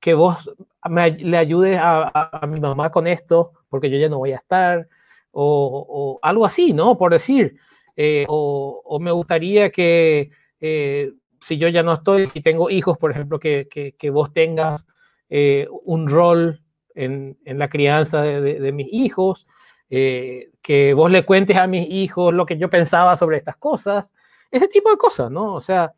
que 0.00 0.14
vos 0.14 0.50
me, 0.90 1.10
le 1.12 1.36
ayudes 1.36 1.78
a, 1.80 2.40
mi 2.48 2.60
mamá 2.60 2.90
con 2.90 3.06
esto, 3.06 3.52
porque 3.72 3.88
yo 3.88 3.96
ya 3.96 4.10
no 4.10 4.18
voy 4.18 4.32
a 4.32 4.36
estar, 4.36 4.86
o, 5.30 5.86
o 5.88 6.18
algo 6.22 6.44
así, 6.44 6.74
¿no? 6.74 6.98
Por 6.98 7.12
decir, 7.12 7.56
eh, 7.96 8.26
o, 8.28 8.82
o, 8.84 9.00
me 9.00 9.10
gustaría 9.10 9.70
que 9.70 10.30
eh, 10.60 11.12
si 11.40 11.56
yo 11.56 11.68
ya 11.68 11.82
no 11.82 11.94
estoy, 11.94 12.26
si 12.26 12.42
tengo 12.42 12.68
hijos, 12.68 12.98
por 12.98 13.10
ejemplo, 13.10 13.40
que, 13.40 13.66
que, 13.70 13.92
que 13.92 14.10
vos 14.10 14.32
tengas 14.34 14.84
eh, 15.30 15.66
un 15.84 16.06
rol 16.06 16.60
en, 16.94 17.38
en 17.46 17.58
la 17.58 17.70
crianza 17.70 18.20
de, 18.20 18.60
de, 18.60 18.72
mis 18.72 18.88
hijos, 18.92 19.46
que 19.88 20.94
vos 20.94 21.10
le 21.10 21.24
cuentes 21.24 21.56
a 21.56 21.66
mis 21.66 21.88
hijos 21.90 22.34
lo 22.34 22.44
que 22.44 22.58
yo 22.58 22.68
pensaba 22.68 23.16
sobre 23.16 23.38
estas 23.38 23.56
cosas, 23.56 24.06
ese 24.50 24.68
tipo 24.68 24.90
de 24.90 24.98
cosas, 24.98 25.30
¿no? 25.30 25.54
O 25.54 25.60
sea, 25.62 25.94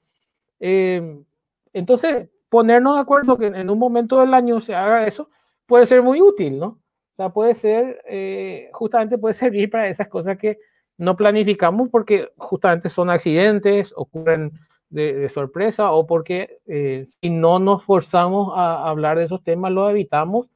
entonces 0.61 2.29
ponernos 2.49 2.95
de 2.95 3.01
acuerdo 3.01 3.37
que 3.37 3.47
en 3.47 3.69
un 3.69 3.79
momento 3.79 4.21
del 4.21 4.33
año 4.33 4.61
se 4.61 4.77
haga 4.77 5.07
eso 5.09 5.29
puede 5.67 5.87
ser 5.87 6.03
muy 6.03 6.21
útil, 6.21 6.59
¿no? 6.59 6.79
O 7.15 7.17
sea, 7.17 7.29
puede 7.29 7.55
ser, 7.55 8.03
eh, 8.09 8.71
justamente 8.73 9.19
puede 9.19 9.35
servir 9.35 9.71
para 9.71 9.89
esas 9.89 10.09
cosas 10.09 10.37
que 10.37 10.59
no 10.99 11.17
planificamos 11.17 11.89
porque 11.89 12.31
justamente 12.37 12.89
son 12.89 13.09
accidentes, 13.11 13.93
ocurren 13.97 14.53
de, 14.91 15.29
sorpresa 15.29 15.93
o 15.93 16.07
porque 16.07 16.59
eh, 16.67 17.07
si 17.21 17.31
no 17.31 17.59
nos 17.59 17.85
forzamos 17.85 18.53
a 18.57 18.89
hablar 18.89 19.19
de 19.19 19.25
esos 19.25 19.43
temas, 19.43 19.73
los 19.73 19.91
evitamos 19.91 20.49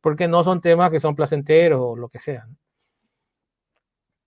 porque 0.00 0.28
no 0.28 0.42
son 0.44 0.60
temas 0.60 0.90
que 0.90 1.00
son 1.00 1.14
placenteros 1.14 1.80
o 1.80 1.96
lo 1.96 2.08
que 2.08 2.18
sea. 2.18 2.48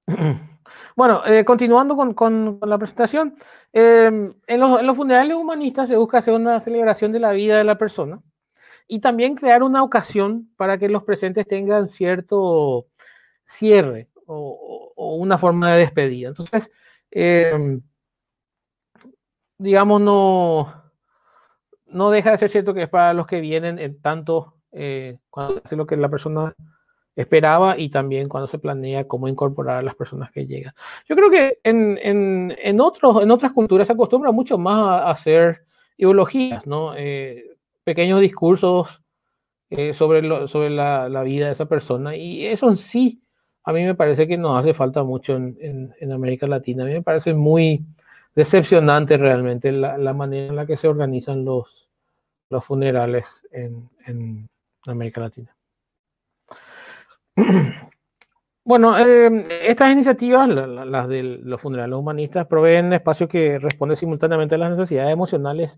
Bueno, 0.96 1.26
eh, 1.26 1.44
continuando 1.44 1.96
con, 1.96 2.14
con, 2.14 2.60
la 2.62 2.78
presentación, 2.78 3.36
en, 3.74 4.36
los, 4.48 4.96
funerales 4.96 5.36
humanistas 5.36 5.88
se 5.90 5.98
busca 5.98 6.20
hacer 6.20 6.34
una 6.34 6.60
celebración 6.60 7.12
de 7.12 7.20
la 7.20 7.32
vida 7.32 7.58
de 7.58 7.64
la 7.64 7.78
persona 7.78 8.22
y 8.88 9.00
también 9.00 9.36
crear 9.36 9.64
una 9.64 9.84
ocasión 9.84 10.50
para 10.58 10.78
que 10.78 10.90
los 10.90 11.04
presentes 11.04 11.48
tengan 11.48 11.88
cierto 11.88 12.88
cierre 13.46 14.10
o, 14.26 14.94
una 14.96 15.38
forma 15.38 15.74
de 15.74 15.80
despedida. 15.80 16.30
Entonces, 16.30 16.72
eh, 17.12 17.80
digamos, 19.58 20.02
no, 20.02 20.84
no 21.86 22.10
deja 22.10 22.32
de 22.32 22.38
ser 22.38 22.50
cierto 22.50 22.74
que 22.74 22.84
es 22.84 22.90
para 22.90 23.14
los 23.14 23.28
que 23.28 23.42
vienen 23.42 23.80
en 23.80 24.02
tanto 24.02 24.58
eh, 24.72 25.18
cuando 25.30 25.62
hace 25.64 25.76
lo 25.76 25.86
que 25.86 25.98
la 25.98 26.10
persona 26.10 26.56
esperaba 27.16 27.78
y 27.78 27.90
también 27.90 28.28
cuando 28.28 28.48
se 28.48 28.58
planea 28.58 29.08
cómo 29.08 29.28
incorporar 29.28 29.78
a 29.78 29.84
las 29.84 29.96
personas 29.96 30.32
que 30.32 30.48
llegan. 30.48 30.74
Yo 31.08 31.16
creo 31.16 31.30
que 31.30 31.60
en, 31.64 32.00
en, 32.02 32.56
en, 32.58 32.82
otros, 32.82 33.22
en 33.22 33.30
otras 33.30 33.52
culturas 33.52 33.88
se 33.88 33.94
acostumbra 33.94 34.32
mucho 34.32 34.58
más 34.58 34.78
a, 34.80 35.12
hacer 35.12 35.66
ideologías, 35.98 36.66
¿no? 36.66 36.96
Eh, 36.98 37.53
pequeños 37.84 38.22
discursos 38.22 39.02
eh, 39.70 39.94
sobre, 39.94 40.48
sobre 40.48 40.70
la, 40.70 41.10
la, 41.10 41.24
vida 41.24 41.48
de 41.48 41.54
esa 41.54 41.66
persona 41.66 42.16
y 42.16 42.46
eso 42.46 42.70
en 42.70 42.78
sí 42.78 43.22
a 43.64 43.74
mí 43.74 43.84
me 43.84 43.96
parece 43.96 44.28
que 44.28 44.38
nos 44.38 44.60
hace 44.60 44.74
falta 44.74 45.04
mucho 45.04 45.36
en, 45.36 45.94
en 45.98 46.12
América 46.12 46.48
Latina. 46.48 46.84
A 46.84 46.88
mí 46.88 46.92
me 46.94 47.02
parece 47.02 47.34
muy 47.34 47.86
decepcionante 48.36 49.18
realmente 49.18 49.72
la, 49.72 49.98
la, 49.98 50.14
manera 50.14 50.48
en 50.48 50.56
la 50.56 50.66
que 50.66 50.78
se 50.78 50.88
organizan 50.88 51.46
los, 51.46 51.90
los 52.50 52.66
funerales 52.66 53.42
en, 53.52 53.90
en 54.06 54.50
América 54.86 55.22
Latina. 55.22 55.56
Bueno, 58.66 58.98
eh, 58.98 59.68
estas 59.68 59.92
iniciativas, 59.92 60.48
las, 60.48 61.10
de 61.10 61.22
los 61.22 61.60
funerales 61.60 61.98
humanistas, 61.98 62.48
proveen 62.48 62.94
espacio 62.94 63.28
que 63.28 63.60
responde 63.60 63.98
simultáneamente 63.98 64.56
a 64.56 64.58
las 64.58 64.72
necesidades 64.72 65.12
emocionales 65.12 65.74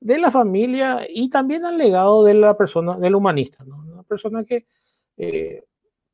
de 0.00 0.18
la 0.18 0.30
familia 0.30 1.06
y 1.08 1.30
también 1.30 1.64
al 1.64 1.78
legado 1.78 2.24
de 2.24 2.34
la 2.34 2.56
persona, 2.56 2.98
del 2.98 3.14
humanista, 3.14 3.64
¿no? 3.64 3.76
una 3.76 4.02
persona 4.02 4.44
que 4.44 4.66
eh, 5.16 5.64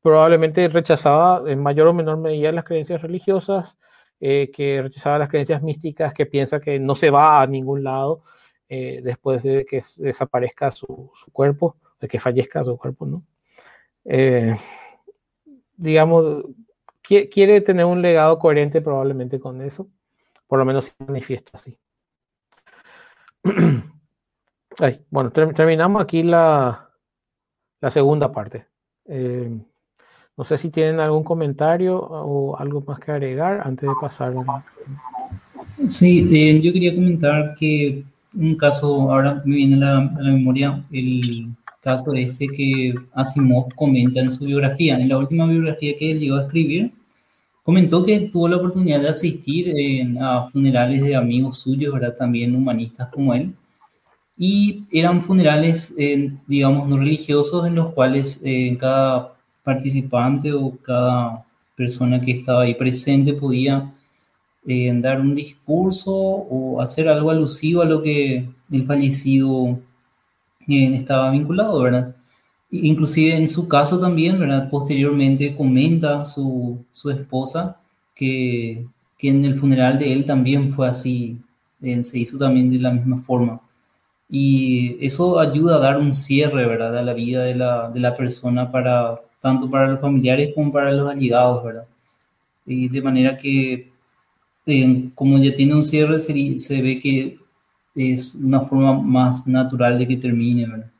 probablemente 0.01 0.67
rechazaba 0.67 1.49
en 1.49 1.61
mayor 1.61 1.87
o 1.87 1.93
menor 1.93 2.17
medida 2.17 2.51
las 2.51 2.65
creencias 2.65 3.01
religiosas, 3.01 3.77
eh, 4.19 4.51
que 4.51 4.81
rechazaba 4.81 5.19
las 5.19 5.29
creencias 5.29 5.61
místicas, 5.61 6.13
que 6.13 6.25
piensa 6.25 6.59
que 6.59 6.79
no 6.79 6.95
se 6.95 7.09
va 7.09 7.41
a 7.41 7.47
ningún 7.47 7.83
lado 7.83 8.23
eh, 8.69 9.01
después 9.03 9.43
de 9.43 9.65
que 9.65 9.83
desaparezca 9.97 10.71
su, 10.71 11.11
su, 11.15 11.31
cuerpo, 11.31 11.77
de 11.99 12.07
que 12.07 12.19
fallezca 12.19 12.63
su 12.63 12.77
cuerpo, 12.77 13.05
¿no? 13.05 13.23
Digamos, 15.75 16.45
quiere 17.01 17.61
tener 17.61 17.85
un 17.85 18.01
legado 18.01 18.39
coherente 18.39 18.81
probablemente 18.81 19.39
con 19.39 19.61
eso, 19.61 19.89
por 20.47 20.59
lo 20.59 20.65
menos 20.65 20.85
se 20.85 20.93
manifiesta 21.05 21.51
así. 21.53 21.77
Ay, 24.79 25.05
bueno, 25.09 25.31
terminamos 25.31 26.01
aquí 26.01 26.23
la, 26.23 26.89
la 27.81 27.91
segunda 27.91 28.31
parte. 28.31 28.65
Eh, 29.05 29.51
no 30.35 30.45
sé 30.45 30.57
si 30.57 30.69
tienen 30.69 30.99
algún 30.99 31.23
comentario 31.23 31.99
o 31.99 32.57
algo 32.57 32.81
más 32.87 32.99
que 32.99 33.11
agregar 33.11 33.61
antes 33.63 33.87
de 33.87 33.95
pasar. 34.01 34.33
Sí, 35.53 36.27
eh, 36.33 36.59
yo 36.59 36.73
quería 36.73 36.95
comentar 36.95 37.53
que 37.55 38.03
un 38.35 38.55
caso, 38.55 39.11
ahora 39.11 39.43
me 39.45 39.55
viene 39.55 39.75
a 39.75 39.79
la, 39.79 39.97
a 39.99 40.21
la 40.21 40.31
memoria, 40.31 40.83
el 40.91 41.49
caso 41.81 42.13
este 42.13 42.47
que 42.47 42.95
Asimov 43.13 43.73
comenta 43.75 44.21
en 44.21 44.31
su 44.31 44.45
biografía, 44.45 44.97
en 44.97 45.09
la 45.09 45.17
última 45.17 45.45
biografía 45.45 45.95
que 45.97 46.11
él 46.11 46.19
llegó 46.19 46.37
a 46.37 46.43
escribir, 46.43 46.91
comentó 47.63 48.05
que 48.05 48.19
tuvo 48.21 48.47
la 48.49 48.57
oportunidad 48.57 49.01
de 49.01 49.09
asistir 49.09 49.73
a 50.21 50.49
funerales 50.51 51.03
de 51.03 51.15
amigos 51.15 51.59
suyos, 51.59 51.93
¿verdad? 51.93 52.15
También 52.17 52.55
humanistas 52.55 53.09
como 53.09 53.33
él, 53.33 53.53
y 54.37 54.83
eran 54.91 55.21
funerales, 55.23 55.93
eh, 55.97 56.31
digamos, 56.47 56.87
no 56.89 56.97
religiosos, 56.97 57.65
en 57.67 57.75
los 57.75 57.93
cuales 57.93 58.41
eh, 58.43 58.75
cada 58.79 59.33
participante 59.63 60.51
o 60.53 60.71
cada 60.81 61.45
persona 61.75 62.19
que 62.21 62.31
estaba 62.31 62.63
ahí 62.63 62.73
presente 62.75 63.33
podía 63.33 63.91
eh, 64.65 64.91
dar 65.01 65.19
un 65.21 65.35
discurso 65.35 66.11
o 66.13 66.81
hacer 66.81 67.09
algo 67.09 67.31
alusivo 67.31 67.81
a 67.81 67.85
lo 67.85 68.01
que 68.01 68.47
el 68.71 68.85
fallecido 68.85 69.79
eh, 70.67 70.95
estaba 70.95 71.31
vinculado, 71.31 71.81
¿verdad? 71.81 72.15
Inclusive 72.73 73.35
en 73.35 73.47
su 73.47 73.67
caso 73.67 73.99
también, 73.99 74.39
¿verdad? 74.39 74.67
Posteriormente 74.67 75.55
comenta 75.55 76.25
su, 76.25 76.83
su 76.91 77.11
esposa 77.11 77.79
que, 78.15 78.87
que, 79.17 79.29
en 79.29 79.45
el 79.45 79.59
funeral 79.59 79.99
de 79.99 80.11
él 80.11 80.25
también 80.25 80.73
fue 80.73 80.87
así, 80.89 81.37
eh, 81.83 82.03
se 82.03 82.17
hizo 82.17 82.39
también 82.39 82.71
de 82.71 82.79
la 82.79 82.89
misma 82.89 83.17
forma. 83.17 83.61
Y 84.29 84.97
eso 85.05 85.39
ayuda 85.39 85.75
a 85.75 85.79
dar 85.79 85.99
un 85.99 86.13
cierre, 86.13 86.65
¿verdad? 86.65 86.97
A 86.97 87.03
la 87.03 87.13
vida 87.13 87.43
de 87.43 87.55
la, 87.55 87.91
de 87.91 87.99
la 87.99 88.15
persona 88.17 88.71
para 88.71 89.19
tanto 89.39 89.69
para 89.69 89.87
los 89.87 90.01
familiares 90.01 90.53
como 90.55 90.71
para 90.71 90.91
los 90.91 91.09
allegados, 91.09 91.63
¿verdad? 91.63 91.85
Y 92.65 92.89
de 92.89 93.01
manera 93.01 93.37
que, 93.37 93.91
eh, 94.65 95.09
como 95.15 95.37
ya 95.37 95.53
tiene 95.53 95.75
un 95.75 95.83
cierre, 95.83 96.17
se, 96.19 96.57
se, 96.59 96.81
ve 96.81 96.99
que 96.99 97.37
es 97.93 98.35
una 98.35 98.61
forma 98.61 98.99
más 98.99 99.47
natural 99.47 99.99
de 99.99 100.07
que 100.07 100.17
termine, 100.17 100.65
¿verdad? 100.65 100.92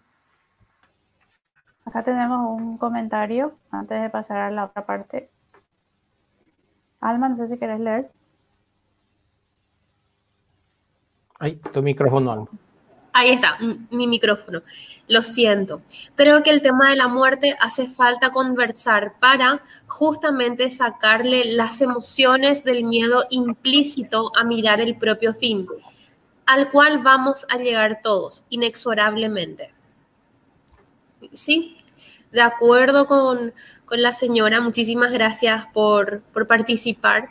Acá 1.93 2.05
tenemos 2.05 2.59
un 2.59 2.79
comentario 2.79 3.53
antes 3.69 4.01
de 4.01 4.09
pasar 4.09 4.37
a 4.37 4.49
la 4.49 4.65
otra 4.65 4.83
parte. 4.83 5.29
Alma, 6.99 7.29
no 7.29 7.37
sé 7.37 7.49
si 7.49 7.59
quieres 7.59 7.79
leer. 7.79 8.09
Ay, 11.37 11.57
tu 11.71 11.83
micrófono, 11.83 12.31
Alma. 12.31 12.47
Ahí 13.13 13.29
está, 13.29 13.59
mi 13.91 14.07
micrófono. 14.07 14.63
Lo 15.07 15.21
siento. 15.21 15.83
Creo 16.15 16.41
que 16.41 16.49
el 16.49 16.63
tema 16.63 16.89
de 16.89 16.95
la 16.95 17.07
muerte 17.07 17.55
hace 17.59 17.87
falta 17.87 18.31
conversar 18.31 19.13
para 19.19 19.61
justamente 19.85 20.71
sacarle 20.71 21.53
las 21.53 21.79
emociones 21.79 22.63
del 22.63 22.85
miedo 22.85 23.25
implícito 23.29 24.35
a 24.35 24.43
mirar 24.43 24.81
el 24.81 24.97
propio 24.97 25.35
fin, 25.35 25.67
al 26.47 26.71
cual 26.71 27.03
vamos 27.03 27.45
a 27.51 27.57
llegar 27.57 28.01
todos, 28.01 28.45
inexorablemente. 28.49 29.71
Sí, 31.31 31.77
de 32.33 32.41
acuerdo 32.41 33.07
con, 33.07 33.53
con 33.85 34.01
la 34.01 34.11
señora, 34.11 34.59
muchísimas 34.59 35.11
gracias 35.11 35.65
por, 35.73 36.21
por 36.33 36.45
participar. 36.47 37.29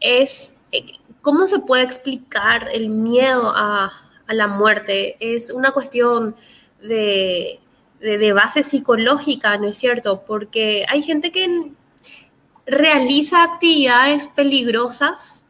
Es, 0.00 0.58
eh, 0.72 0.98
¿cómo 1.22 1.46
se 1.46 1.60
puede 1.60 1.84
explicar 1.84 2.68
el 2.70 2.90
miedo 2.90 3.50
a 3.54 3.92
a 4.26 4.34
la 4.34 4.46
muerte, 4.46 5.16
es 5.20 5.50
una 5.50 5.72
cuestión 5.72 6.34
de, 6.80 7.60
de, 8.00 8.32
base 8.32 8.62
psicológica, 8.62 9.56
¿no 9.58 9.68
es 9.68 9.76
cierto? 9.76 10.24
Porque 10.26 10.84
hay 10.88 11.02
gente 11.02 11.30
que 11.30 11.72
realiza 12.66 13.42
actividades 13.42 14.28
peligrosas, 14.28 15.44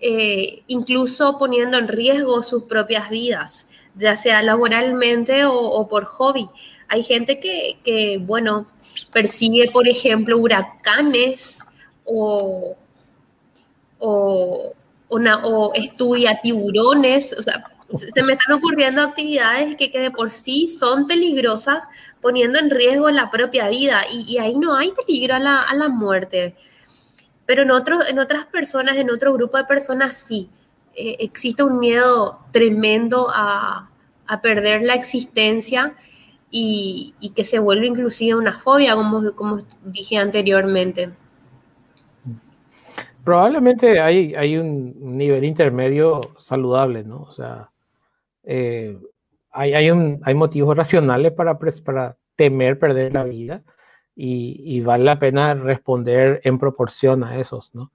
eh, 0.00 0.62
incluso 0.66 1.38
poniendo 1.38 1.78
en 1.78 1.88
riesgo 1.88 2.42
sus 2.42 2.64
propias 2.64 3.08
vidas, 3.08 3.68
ya 3.94 4.16
sea 4.16 4.42
laboralmente 4.42 5.44
o, 5.44 5.54
o 5.54 5.88
por 5.88 6.04
hobby. 6.04 6.48
Hay 6.88 7.02
gente 7.02 7.40
que, 7.40 7.78
que, 7.84 8.18
bueno, 8.18 8.66
persigue, 9.12 9.70
por 9.70 9.88
ejemplo, 9.88 10.38
huracanes 10.38 11.64
o, 12.04 12.76
o, 13.98 14.72
una, 15.08 15.44
o 15.44 15.74
estudia 15.74 16.40
tiburones, 16.40 17.34
o 17.38 17.42
sea, 17.42 17.64
se 17.90 18.22
me 18.22 18.32
están 18.32 18.56
ocurriendo 18.56 19.02
actividades 19.02 19.76
que, 19.76 19.90
que, 19.90 20.00
de 20.00 20.10
por 20.10 20.30
sí 20.30 20.66
son 20.66 21.06
peligrosas, 21.06 21.88
poniendo 22.20 22.58
en 22.58 22.70
riesgo 22.70 23.10
la 23.10 23.30
propia 23.30 23.68
vida. 23.68 24.02
Y, 24.10 24.38
ahí 24.38 24.58
no 24.58 24.76
hay 24.76 24.92
peligro 24.92 25.36
a 25.36 25.38
la, 25.38 25.62
a 25.62 25.74
la 25.74 25.88
muerte. 25.88 26.56
Pero 27.46 27.62
en, 27.62 27.70
en 27.70 28.18
otras 28.18 28.46
personas, 28.46 28.96
en 28.96 29.10
otro 29.10 29.32
grupo 29.32 29.56
de 29.56 29.64
personas, 29.64 30.18
sí. 30.18 30.48
Eh, 30.94 31.16
existe 31.20 31.62
un 31.62 31.78
miedo 31.78 32.40
tremendo 32.52 33.28
a, 33.30 33.90
a 34.26 34.40
perder 34.40 34.82
la 34.82 34.94
existencia 34.94 35.94
y, 36.58 37.32
que 37.34 37.44
se 37.44 37.58
vuelve 37.58 37.86
inclusive 37.86 38.34
una 38.34 38.58
fobia, 38.58 38.94
como, 38.94 39.34
como 39.34 39.58
dije 39.84 40.16
anteriormente. 40.16 41.10
Probablemente 43.24 44.00
hay, 44.00 44.34
hay 44.34 44.56
un 44.56 45.16
nivel 45.16 45.44
intermedio 45.44 46.20
saludable, 46.38 47.04
¿no? 47.04 47.22
O 47.22 47.32
sea, 47.32 47.70
eh, 48.44 48.98
hay, 49.50 49.74
hay, 49.74 49.90
hay, 50.22 50.34
motivos 50.34 50.76
racionales 50.76 51.32
para, 51.32 51.58
para 51.58 52.16
temer 52.36 52.78
perder 52.78 53.12
la 53.12 53.24
vida 53.24 53.62
y, 54.14 54.62
y, 54.64 54.80
vale 54.80 55.04
la 55.04 55.18
pena 55.18 55.54
responder 55.54 56.40
en 56.44 56.58
proporción 56.58 57.24
a 57.24 57.38
esos, 57.38 57.74
¿no? 57.74 57.92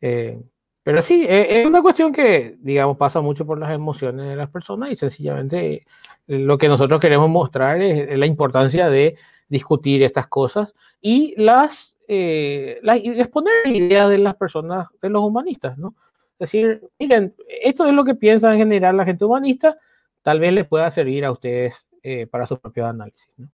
Eh, 0.00 0.42
Pero 0.84 1.02
sí, 1.02 1.24
e, 1.26 1.60
es 1.60 1.66
una 1.66 1.82
cuestión 1.82 2.12
que, 2.12 2.56
digamos, 2.60 2.96
pasa 2.96 3.20
mucho 3.20 3.44
por 3.44 3.58
las 3.58 3.72
emociones 3.72 4.28
de 4.28 4.36
las 4.36 4.50
personas 4.50 4.92
y 4.92 4.96
sencillamente 4.96 5.86
lo 6.26 6.58
que 6.58 6.68
nosotros 6.68 7.00
queremos 7.00 7.28
mostrar 7.28 7.82
es 7.82 8.16
la 8.18 8.26
importancia 8.26 8.88
de 8.88 9.16
discutir 9.48 10.02
estas 10.02 10.28
cosas 10.28 10.74
y 11.00 11.34
las, 11.36 11.96
eh, 12.06 12.80
exponer 13.16 13.66
ideas 13.66 14.10
de 14.10 14.18
las 14.18 14.36
personas, 14.36 14.86
de 15.00 15.08
los 15.08 15.22
humanistas, 15.22 15.78
¿no? 15.78 15.94
Es 16.38 16.50
decir, 16.50 16.82
miren, 16.98 17.34
esto 17.48 17.86
es 17.86 17.92
lo 17.92 18.04
que 18.04 18.14
piensa 18.14 18.52
en 18.52 18.58
general 18.58 18.96
la 18.96 19.04
gente 19.04 19.24
humanista, 19.24 19.78
tal 20.22 20.40
vez 20.40 20.52
les 20.52 20.66
pueda 20.66 20.90
servir 20.90 21.24
a 21.24 21.32
ustedes 21.32 21.74
eh, 22.02 22.26
para 22.26 22.46
su 22.46 22.58
propio 22.58 22.86
análisis. 22.86 23.26
¿no? 23.36 23.42